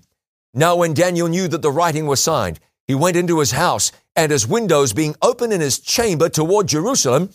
[0.54, 4.32] Now, when Daniel knew that the writing was signed, he went into his house, and
[4.32, 7.30] his windows being open in his chamber toward Jerusalem,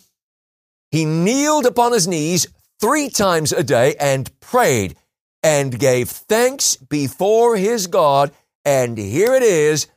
[0.91, 2.47] he kneeled upon his knees
[2.81, 4.97] three times a day and prayed
[5.43, 8.33] and gave thanks before his God.
[8.65, 9.89] And here it is,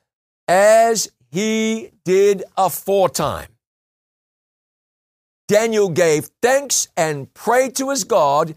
[0.47, 3.47] as he did aforetime.
[5.47, 8.55] Daniel gave thanks and prayed to his God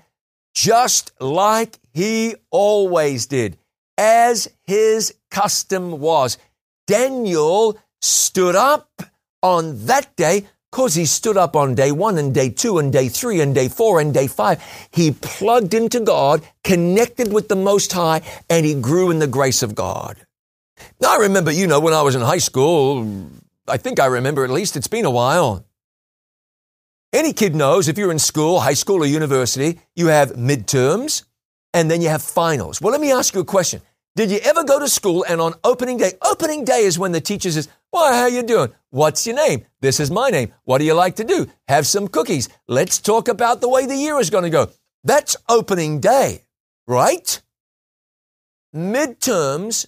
[0.54, 3.58] just like he always did,
[3.98, 6.38] as his custom was.
[6.86, 9.02] Daniel stood up
[9.42, 13.08] on that day because he stood up on day one and day two and day
[13.08, 14.60] three and day four and day five.
[14.90, 19.62] He plugged into God, connected with the Most High, and he grew in the grace
[19.62, 20.26] of God.
[21.00, 23.28] Now, I remember, you know, when I was in high school,
[23.68, 25.64] I think I remember at least, it's been a while.
[27.12, 31.22] Any kid knows if you're in school, high school or university, you have midterms
[31.74, 32.80] and then you have finals.
[32.80, 33.82] Well, let me ask you a question.
[34.16, 37.20] Did you ever go to school and on opening day, opening day is when the
[37.20, 38.72] teacher says, well, how you doing?
[38.90, 39.66] What's your name?
[39.80, 40.52] This is my name.
[40.62, 41.48] What do you like to do?
[41.66, 42.48] Have some cookies.
[42.68, 44.70] Let's talk about the way the year is going to go.
[45.02, 46.44] That's opening day,
[46.86, 47.42] right?
[48.74, 49.86] Midterms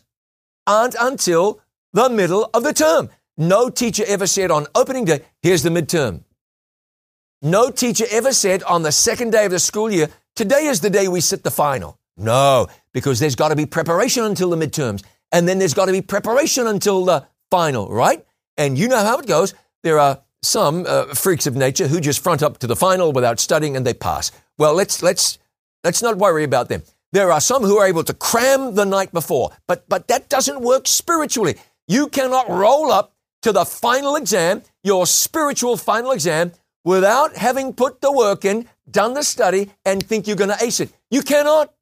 [0.66, 1.60] aren't until
[1.92, 3.10] the middle of the term.
[3.38, 6.24] No teacher ever said on opening day, here's the midterm.
[7.42, 10.90] No teacher ever said on the second day of the school year, today is the
[10.90, 11.98] day we sit the final.
[12.16, 15.02] No, because there's got to be preparation until the midterms.
[15.32, 18.24] And then there's got to be preparation until the final, right?
[18.56, 19.54] And you know how it goes.
[19.82, 23.40] There are some uh, freaks of nature who just front up to the final without
[23.40, 24.30] studying and they pass.
[24.56, 25.38] Well, let's, let's,
[25.82, 26.82] let's not worry about them.
[27.12, 30.60] There are some who are able to cram the night before, but, but that doesn't
[30.60, 31.56] work spiritually.
[31.88, 36.52] You cannot roll up to the final exam, your spiritual final exam,
[36.84, 40.80] without having put the work in, done the study, and think you're going to ace
[40.80, 40.90] it.
[41.10, 41.72] You cannot.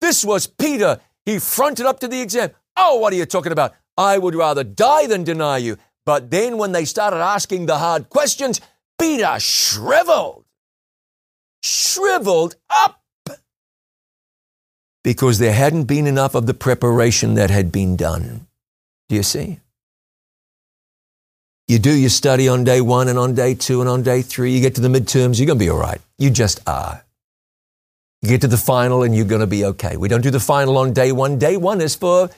[0.00, 1.00] This was Peter.
[1.26, 2.50] He fronted up to the exam.
[2.76, 3.74] Oh, what are you talking about?
[3.96, 5.76] I would rather die than deny you.
[6.06, 8.60] But then when they started asking the hard questions,
[8.98, 10.44] Peter shriveled.
[11.62, 13.00] Shriveled up
[15.02, 18.46] because there hadn't been enough of the preparation that had been done.
[19.08, 19.60] Do you see?
[21.70, 24.50] You do your study on day one and on day two and on day three.
[24.50, 26.00] You get to the midterms, you're going to be all right.
[26.18, 27.04] You just are.
[28.22, 29.96] You get to the final and you're going to be okay.
[29.96, 31.38] We don't do the final on day one.
[31.38, 32.28] Day one is for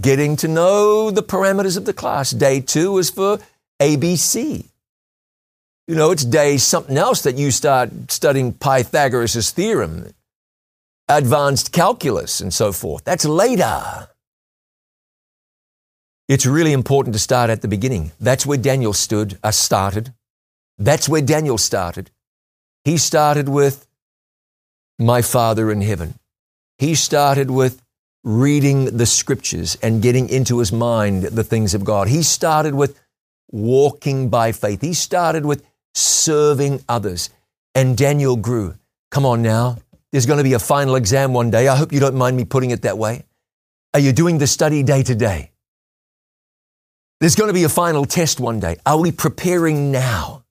[0.00, 2.30] getting to know the parameters of the class.
[2.30, 3.38] Day two is for
[3.78, 4.64] ABC.
[5.86, 10.14] You know, it's day something else that you start studying Pythagoras' theorem
[11.10, 13.04] advanced calculus and so forth.
[13.04, 14.08] That's later.
[16.28, 18.12] It's really important to start at the beginning.
[18.20, 20.12] That's where Daniel stood, uh, started.
[20.76, 22.10] That's where Daniel started.
[22.84, 23.86] He started with
[24.98, 26.18] my Father in heaven.
[26.76, 27.82] He started with
[28.24, 32.08] reading the scriptures and getting into his mind the things of God.
[32.08, 33.00] He started with
[33.50, 34.82] walking by faith.
[34.82, 35.64] He started with
[35.94, 37.30] serving others.
[37.74, 38.74] And Daniel grew.
[39.10, 39.78] Come on now.
[40.12, 41.68] There's going to be a final exam one day.
[41.68, 43.24] I hope you don't mind me putting it that way.
[43.94, 45.52] Are you doing the study day to day?
[47.20, 48.76] There's going to be a final test one day.
[48.86, 50.44] Are we preparing now?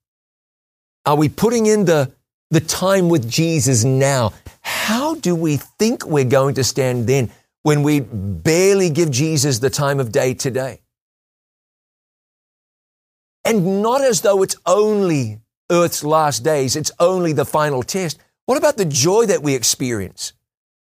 [1.06, 2.12] Are we putting in the,
[2.52, 4.34] the time with Jesus now?
[4.62, 7.32] How do we think we're going to stand then
[7.64, 10.82] when we barely give Jesus the time of day today?
[13.46, 15.40] And not as though it's only
[15.72, 18.20] Earth's last days, it's only the final test.
[18.46, 20.34] What about the joy that we experience?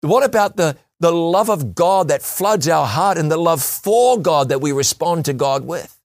[0.00, 4.18] What about the, the love of God that floods our heart and the love for
[4.18, 6.00] God that we respond to God with?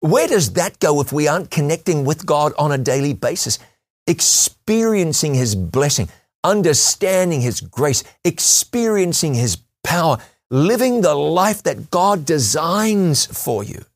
[0.00, 3.58] Where does that go if we aren't connecting with God on a daily basis,
[4.06, 6.10] experiencing His blessing,
[6.44, 10.18] understanding His grace, experiencing His power,
[10.50, 13.86] living the life that God designs for you.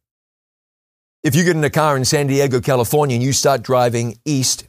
[1.23, 4.65] If you get in a car in San Diego, California, and you start driving east,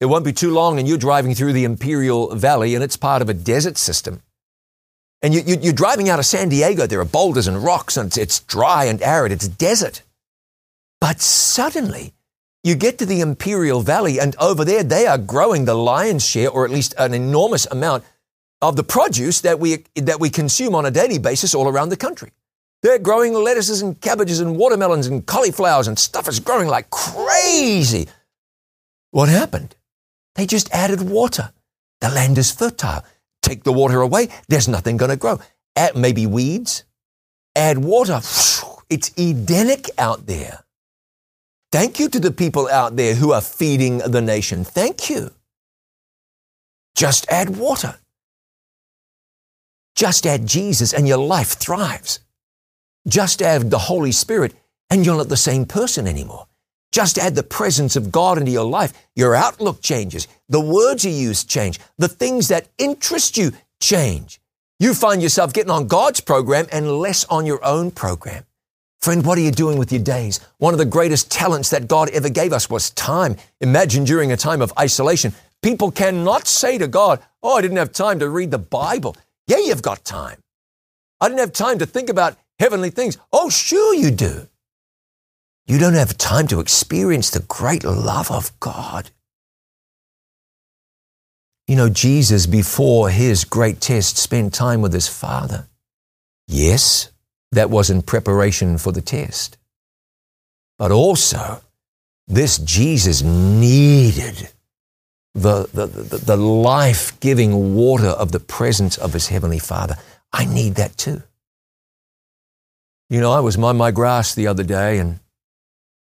[0.00, 3.22] it won't be too long and you're driving through the Imperial Valley and it's part
[3.22, 4.22] of a desert system.
[5.22, 8.16] And you, are driving out of San Diego, there are boulders and rocks and it's,
[8.16, 10.02] it's dry and arid, it's desert.
[11.00, 12.14] But suddenly,
[12.62, 16.50] you get to the Imperial Valley, and over there, they are growing the lion's share,
[16.50, 18.04] or at least an enormous amount,
[18.60, 21.96] of the produce that we, that we consume on a daily basis all around the
[21.96, 22.30] country.
[22.82, 28.08] They're growing lettuces and cabbages and watermelons and cauliflowers, and stuff is growing like crazy.
[29.10, 29.74] What happened?
[30.34, 31.52] They just added water.
[32.00, 33.04] The land is fertile.
[33.50, 35.40] Take the water away, there's nothing going to grow.
[35.74, 36.84] Add maybe weeds,
[37.56, 38.20] add water.
[38.88, 40.64] It's Edenic out there.
[41.70, 44.64] Thank you to the people out there who are feeding the nation.
[44.64, 45.30] Thank you.
[46.96, 47.94] Just add water.
[49.94, 52.18] Just add Jesus and your life thrives.
[53.06, 54.54] Just add the Holy Spirit
[54.90, 56.46] and you're not the same person anymore.
[56.92, 58.92] Just add the presence of God into your life.
[59.14, 60.26] Your outlook changes.
[60.48, 61.78] The words you use change.
[61.98, 64.40] The things that interest you change.
[64.80, 68.44] You find yourself getting on God's program and less on your own program.
[69.00, 70.40] Friend, what are you doing with your days?
[70.58, 73.36] One of the greatest talents that God ever gave us was time.
[73.60, 75.32] Imagine during a time of isolation,
[75.62, 79.16] people cannot say to God, Oh, I didn't have time to read the Bible.
[79.46, 80.38] Yeah, you've got time.
[81.20, 83.16] I didn't have time to think about heavenly things.
[83.32, 84.49] Oh, sure you do.
[85.70, 89.12] You don't have time to experience the great love of God.
[91.68, 95.68] You know, Jesus, before his great test, spent time with his Father.
[96.48, 97.12] Yes,
[97.52, 99.58] that was in preparation for the test.
[100.76, 101.60] But also,
[102.26, 104.50] this Jesus needed
[105.34, 109.94] the, the, the, the life giving water of the presence of his Heavenly Father.
[110.32, 111.22] I need that too.
[113.08, 115.20] You know, I was mowing my grass the other day, and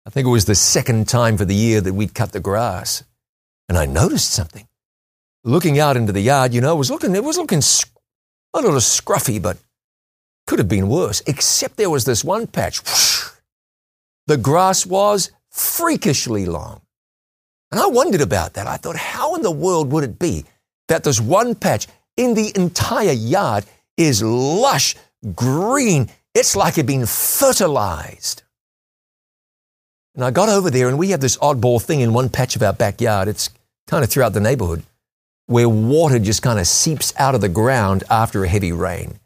[0.08, 3.04] I think it was the second time for the year that we'd cut the grass.
[3.68, 4.66] And I noticed something.
[5.44, 7.58] Looking out into the yard, you know, it was looking, it was looking
[8.54, 9.58] a little scruffy, but
[10.46, 12.80] could have been worse, except there was this one patch.
[14.28, 16.80] The grass was freakishly long.
[17.70, 18.66] And I wondered about that.
[18.66, 20.46] I thought, how in the world would it be
[20.88, 21.86] that this one patch
[22.16, 23.66] in the entire yard
[23.98, 24.96] is lush,
[25.34, 26.08] green?
[26.34, 28.42] It's like it'd been fertilized.
[30.18, 32.62] And I got over there, and we have this oddball thing in one patch of
[32.64, 33.28] our backyard.
[33.28, 33.50] It's
[33.86, 34.82] kind of throughout the neighborhood
[35.46, 39.20] where water just kind of seeps out of the ground after a heavy rain.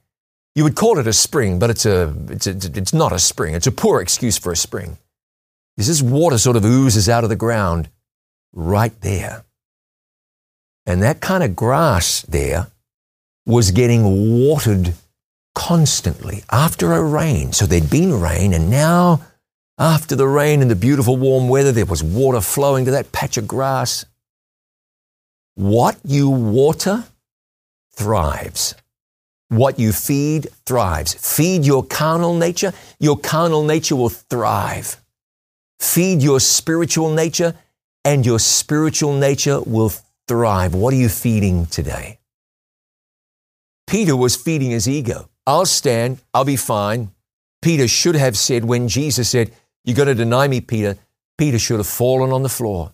[0.55, 3.55] You would call it a spring, but it's, a, it's, a, it's not a spring.
[3.55, 4.99] It's a poor excuse for a spring.
[5.79, 7.89] This is water sort of oozes out of the ground
[8.53, 9.47] right there.
[10.85, 12.67] And that kind of grass there
[13.47, 14.93] was getting watered
[15.55, 17.55] constantly after a rain.
[17.55, 19.23] So there'd been rain, and now,
[19.83, 23.37] after the rain and the beautiful warm weather, there was water flowing to that patch
[23.37, 24.05] of grass.
[25.57, 27.03] What you water
[27.91, 28.77] thrives.
[29.49, 31.15] What you feed thrives.
[31.15, 34.99] Feed your carnal nature, your carnal nature will thrive.
[35.81, 37.57] Feed your spiritual nature,
[38.05, 39.93] and your spiritual nature will
[40.29, 40.77] thrive.
[40.77, 42.21] What are you feeding today?
[43.89, 45.29] Peter was feeding his ego.
[45.45, 47.11] I'll stand, I'll be fine.
[47.61, 49.53] Peter should have said, when Jesus said,
[49.85, 50.97] You're going to deny me, Peter,
[51.37, 52.93] Peter should have fallen on the floor,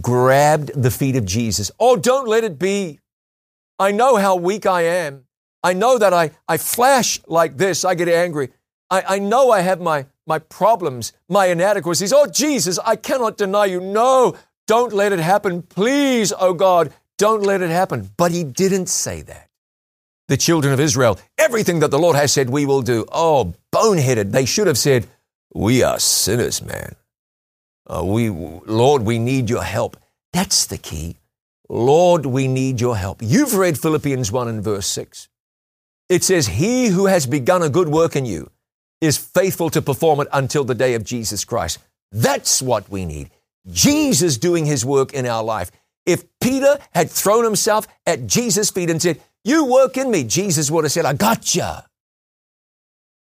[0.00, 1.70] grabbed the feet of Jesus.
[1.80, 3.00] Oh, don't let it be.
[3.78, 5.24] I know how weak I am.
[5.62, 7.84] I know that I, I flash like this.
[7.84, 8.50] I get angry.
[8.90, 12.12] I, I know I have my, my problems, my inadequacies.
[12.12, 13.80] Oh, Jesus, I cannot deny you.
[13.80, 14.36] No,
[14.66, 15.62] don't let it happen.
[15.62, 18.10] Please, oh God, don't let it happen.
[18.16, 19.48] But he didn't say that.
[20.28, 23.04] The children of Israel, everything that the Lord has said we will do.
[23.10, 24.30] Oh, boneheaded.
[24.30, 25.08] They should have said,
[25.52, 26.94] We are sinners, man.
[27.86, 29.96] Uh, we, Lord, we need your help.
[30.32, 31.16] That's the key.
[31.68, 33.18] Lord, we need your help.
[33.20, 35.28] You've read Philippians 1 and verse 6.
[36.08, 38.50] It says, He who has begun a good work in you
[39.00, 41.78] is faithful to perform it until the day of Jesus Christ.
[42.12, 43.30] That's what we need.
[43.70, 45.70] Jesus doing his work in our life.
[46.06, 50.70] If Peter had thrown himself at Jesus' feet and said, You work in me, Jesus
[50.70, 51.86] would have said, I gotcha.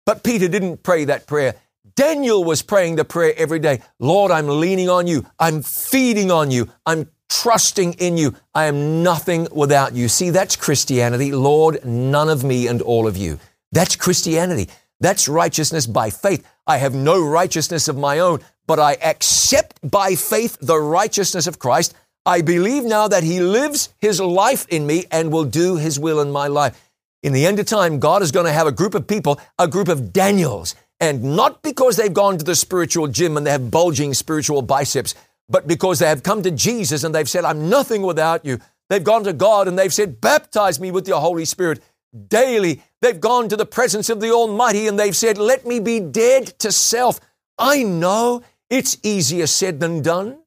[0.07, 1.57] But Peter didn't pray that prayer.
[1.99, 5.27] Daniel was praying the prayer every day Lord, I'm leaning on you.
[5.37, 6.69] I'm feeding on you.
[6.87, 8.37] I'm trusting in you.
[8.55, 10.07] I am nothing without you.
[10.07, 11.33] See, that's Christianity.
[11.33, 13.41] Lord, none of me and all of you.
[13.73, 14.69] That's Christianity.
[15.01, 16.47] That's righteousness by faith.
[16.69, 21.59] I have no righteousness of my own, but I accept by faith the righteousness of
[21.59, 21.97] Christ.
[22.25, 26.21] I believe now that He lives His life in me and will do His will
[26.21, 26.81] in my life.
[27.25, 29.67] In the end of time, God is going to have a group of people, a
[29.67, 33.71] group of Daniels, and not because they've gone to the spiritual gym and they have
[33.71, 35.15] bulging spiritual biceps,
[35.49, 38.59] but because they have come to Jesus and they've said, I'm nothing without you.
[38.89, 41.81] They've gone to God and they've said, Baptize me with your Holy Spirit
[42.29, 42.83] daily.
[43.01, 46.47] They've gone to the presence of the Almighty and they've said, Let me be dead
[46.61, 47.21] to self.
[47.59, 50.39] I know it's easier said than done.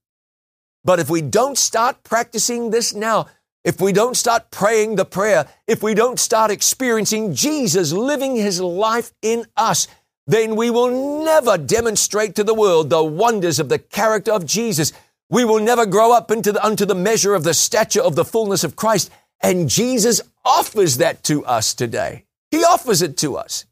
[0.84, 3.28] But if we don't start practicing this now,
[3.64, 8.60] if we don't start praying the prayer, if we don't start experiencing Jesus living his
[8.60, 9.88] life in us,
[10.32, 14.94] then we will never demonstrate to the world the wonders of the character of Jesus.
[15.30, 18.26] We will never grow up into the, unto the measure of the stature of the
[18.26, 19.12] fullness of Christ.
[19.42, 22.26] And Jesus offers that to us today.
[22.50, 23.66] He offers it to us.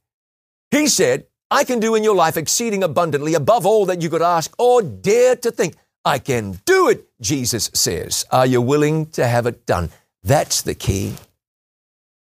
[0.71, 4.21] He said, I can do in your life exceeding abundantly above all that you could
[4.21, 5.75] ask or dare to think.
[6.05, 8.25] I can do it, Jesus says.
[8.31, 9.89] Are you willing to have it done?
[10.23, 11.15] That's the key.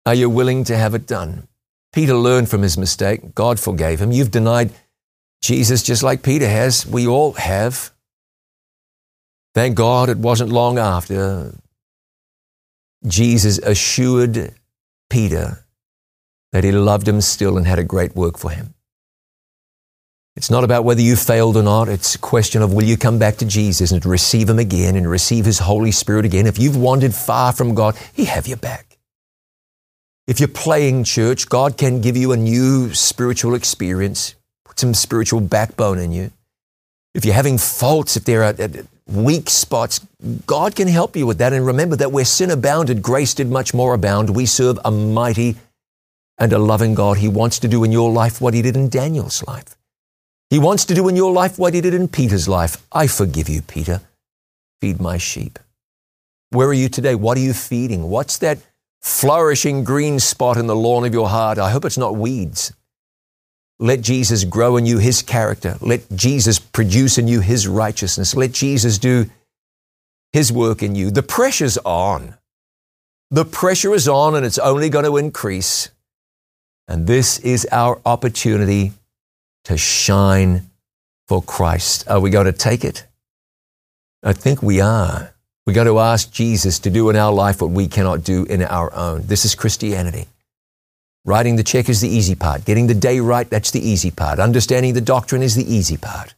[0.06, 1.47] Are you willing to have it done?
[1.94, 3.34] Peter learned from his mistake.
[3.34, 4.12] God forgave him.
[4.12, 4.72] You've denied
[5.42, 6.86] Jesus just like Peter has.
[6.86, 7.92] We all have.
[9.56, 11.56] Thank God it wasn't long after
[13.06, 14.54] Jesus assured
[15.10, 15.66] Peter
[16.52, 18.74] that he loved him still and had a great work for him.
[20.38, 21.90] It's not about whether you failed or not.
[21.90, 25.10] It's a question of will you come back to Jesus and receive Him again and
[25.10, 26.46] receive His Holy Spirit again.
[26.46, 28.87] If you've wandered far from God, He have you back.
[30.28, 35.42] If you're playing church, God can give you a new spiritual experience, put some spiritual
[35.42, 36.32] backbone in you.
[37.14, 38.68] If you're having faults, if there are uh,
[39.08, 40.02] weak spots,
[40.46, 41.54] God can help you with that.
[41.54, 44.36] And remember that where sin abounded, grace did much more abound.
[44.36, 45.56] We serve a mighty
[46.38, 47.18] and a loving God.
[47.18, 49.78] He wants to do in your life what He did in Daniel's life.
[50.50, 52.78] He wants to do in your life what he did in Peter's life.
[52.92, 54.02] I forgive you, Peter.
[54.80, 55.60] Feed my sheep.
[56.52, 57.16] Where are you today?
[57.16, 58.10] What are you feeding?
[58.10, 58.60] What's that
[59.08, 61.58] flourishing green spot in the lawn of your heart?
[61.58, 62.74] I hope it's not weeds.
[63.80, 65.78] Let Jesus grow in you his character.
[65.82, 68.36] Let Jesus produce in you his righteousness.
[68.36, 69.30] Let Jesus do
[70.34, 71.10] his work in you.
[71.10, 72.36] The pressure's on.
[73.32, 75.90] The pressure is on and it's only going to increase.
[76.88, 78.94] And this is our opportunity
[79.66, 80.70] to shine
[81.28, 82.08] for Christ.
[82.08, 83.06] Are we going to take it?
[84.24, 85.34] I think we are.
[85.68, 88.64] We got to ask Jesus to do in our life what we cannot do in
[88.64, 89.24] our own.
[89.28, 90.28] This is Christianity.
[91.26, 92.64] Writing the check is the easy part.
[92.64, 94.40] Getting the day right, that's the easy part.
[94.40, 96.36] Understanding the doctrine is the easy part.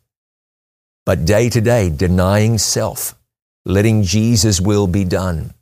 [1.05, 3.13] But day to day, denying self,
[3.65, 5.53] letting Jesus' will be done,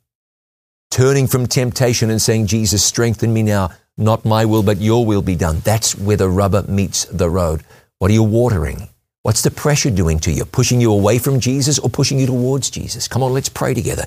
[0.90, 3.68] turning from temptation and saying, Jesus, strengthen me now.
[3.98, 5.60] Not my will, but your will be done.
[5.60, 7.64] That's where the rubber meets the road.
[7.98, 8.88] What are you watering?
[9.28, 10.46] What's the pressure doing to you?
[10.46, 13.08] Pushing you away from Jesus or pushing you towards Jesus?
[13.08, 14.06] Come on, let's pray together.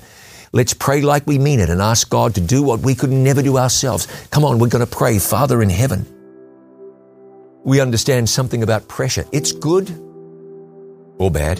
[0.50, 3.40] Let's pray like we mean it and ask God to do what we could never
[3.40, 4.08] do ourselves.
[4.32, 6.06] Come on, we're going to pray, Father in heaven.
[7.62, 9.24] We understand something about pressure.
[9.30, 9.90] It's good
[11.18, 11.58] or bad,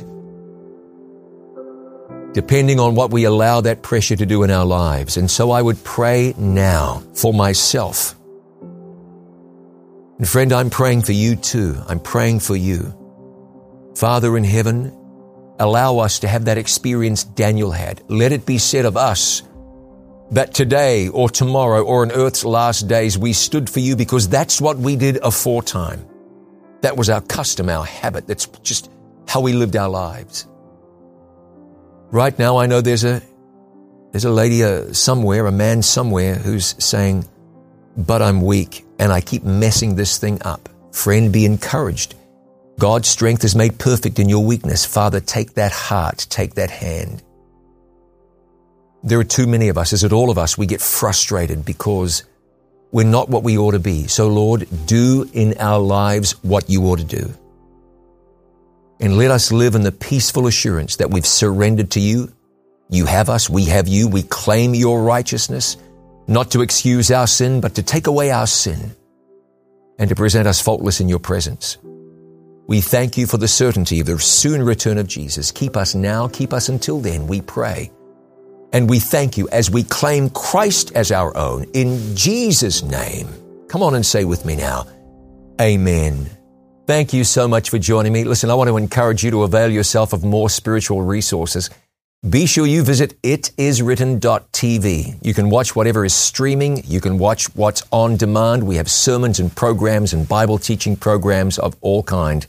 [2.34, 5.16] depending on what we allow that pressure to do in our lives.
[5.16, 8.16] And so I would pray now for myself
[10.18, 11.80] and friend, I'm praying for you too.
[11.88, 12.92] I'm praying for you.
[13.94, 14.92] Father in heaven,
[15.58, 18.02] allow us to have that experience Daniel had.
[18.08, 19.42] Let it be said of us
[20.32, 24.60] that today or tomorrow or in earth's last days we stood for you because that's
[24.60, 26.06] what we did aforetime.
[26.80, 28.26] That was our custom, our habit.
[28.26, 28.90] That's just
[29.28, 30.46] how we lived our lives.
[32.10, 33.22] Right now, I know there's a
[34.10, 37.24] there's a lady uh, somewhere, a man somewhere who's saying,
[37.96, 40.68] "But I'm weak and I keep messing this thing up.
[40.92, 42.14] Friend, be encouraged.
[42.78, 44.84] God's strength is made perfect in your weakness.
[44.84, 47.22] Father, take that heart, take that hand.
[49.04, 50.56] There are too many of us, is it all of us?
[50.56, 52.24] We get frustrated because
[52.92, 54.06] we're not what we ought to be.
[54.06, 57.34] So, Lord, do in our lives what you ought to do.
[59.00, 62.32] And let us live in the peaceful assurance that we've surrendered to you.
[62.90, 65.76] You have us, we have you, we claim your righteousness
[66.28, 68.94] not to excuse our sin, but to take away our sin
[69.98, 71.78] and to present us faultless in your presence.
[72.66, 75.50] We thank you for the certainty of the soon return of Jesus.
[75.50, 77.90] Keep us now, keep us until then, we pray.
[78.72, 83.28] And we thank you as we claim Christ as our own in Jesus' name.
[83.68, 84.86] Come on and say with me now,
[85.60, 86.30] Amen.
[86.86, 88.24] Thank you so much for joining me.
[88.24, 91.70] Listen, I want to encourage you to avail yourself of more spiritual resources.
[92.28, 95.18] Be sure you visit itiswritten.tv.
[95.22, 96.84] You can watch whatever is streaming.
[96.86, 98.62] You can watch what's on demand.
[98.62, 102.46] We have sermons and programs and Bible teaching programs of all kind.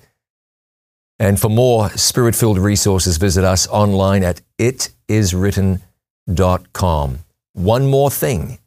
[1.18, 7.20] And for more spirit-filled resources, visit us online at itiswritten.com.
[7.54, 8.60] One more thing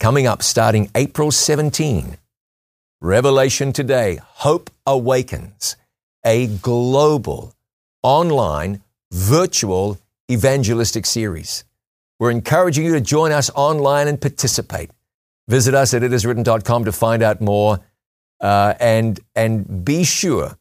[0.00, 2.16] coming up starting April 17.
[3.02, 5.76] Revelation Today, Hope Awakens,
[6.24, 7.52] a global,
[8.02, 8.82] online,
[9.12, 9.98] virtual
[10.30, 11.64] evangelistic series.
[12.18, 14.90] We're encouraging you to join us online and participate.
[15.48, 17.80] Visit us at itiswritten.com to find out more.
[18.40, 20.58] Uh, and, and be sure,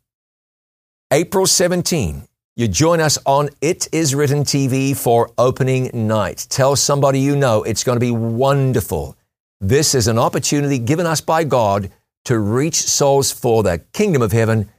[1.11, 6.47] April 17, you join us on It Is Written TV for opening night.
[6.49, 9.17] Tell somebody you know it's going to be wonderful.
[9.59, 11.91] This is an opportunity given us by God
[12.25, 14.69] to reach souls for the kingdom of heaven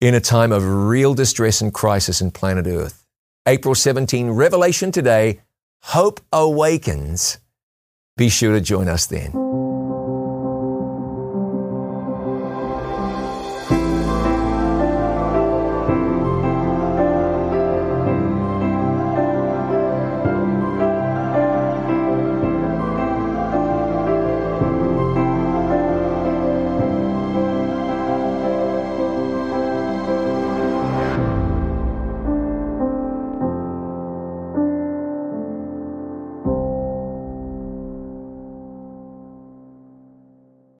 [0.00, 2.97] in a time of real distress and crisis in planet Earth.
[3.48, 5.40] April 17, Revelation Today,
[5.84, 7.38] Hope Awakens.
[8.14, 9.57] Be sure to join us then.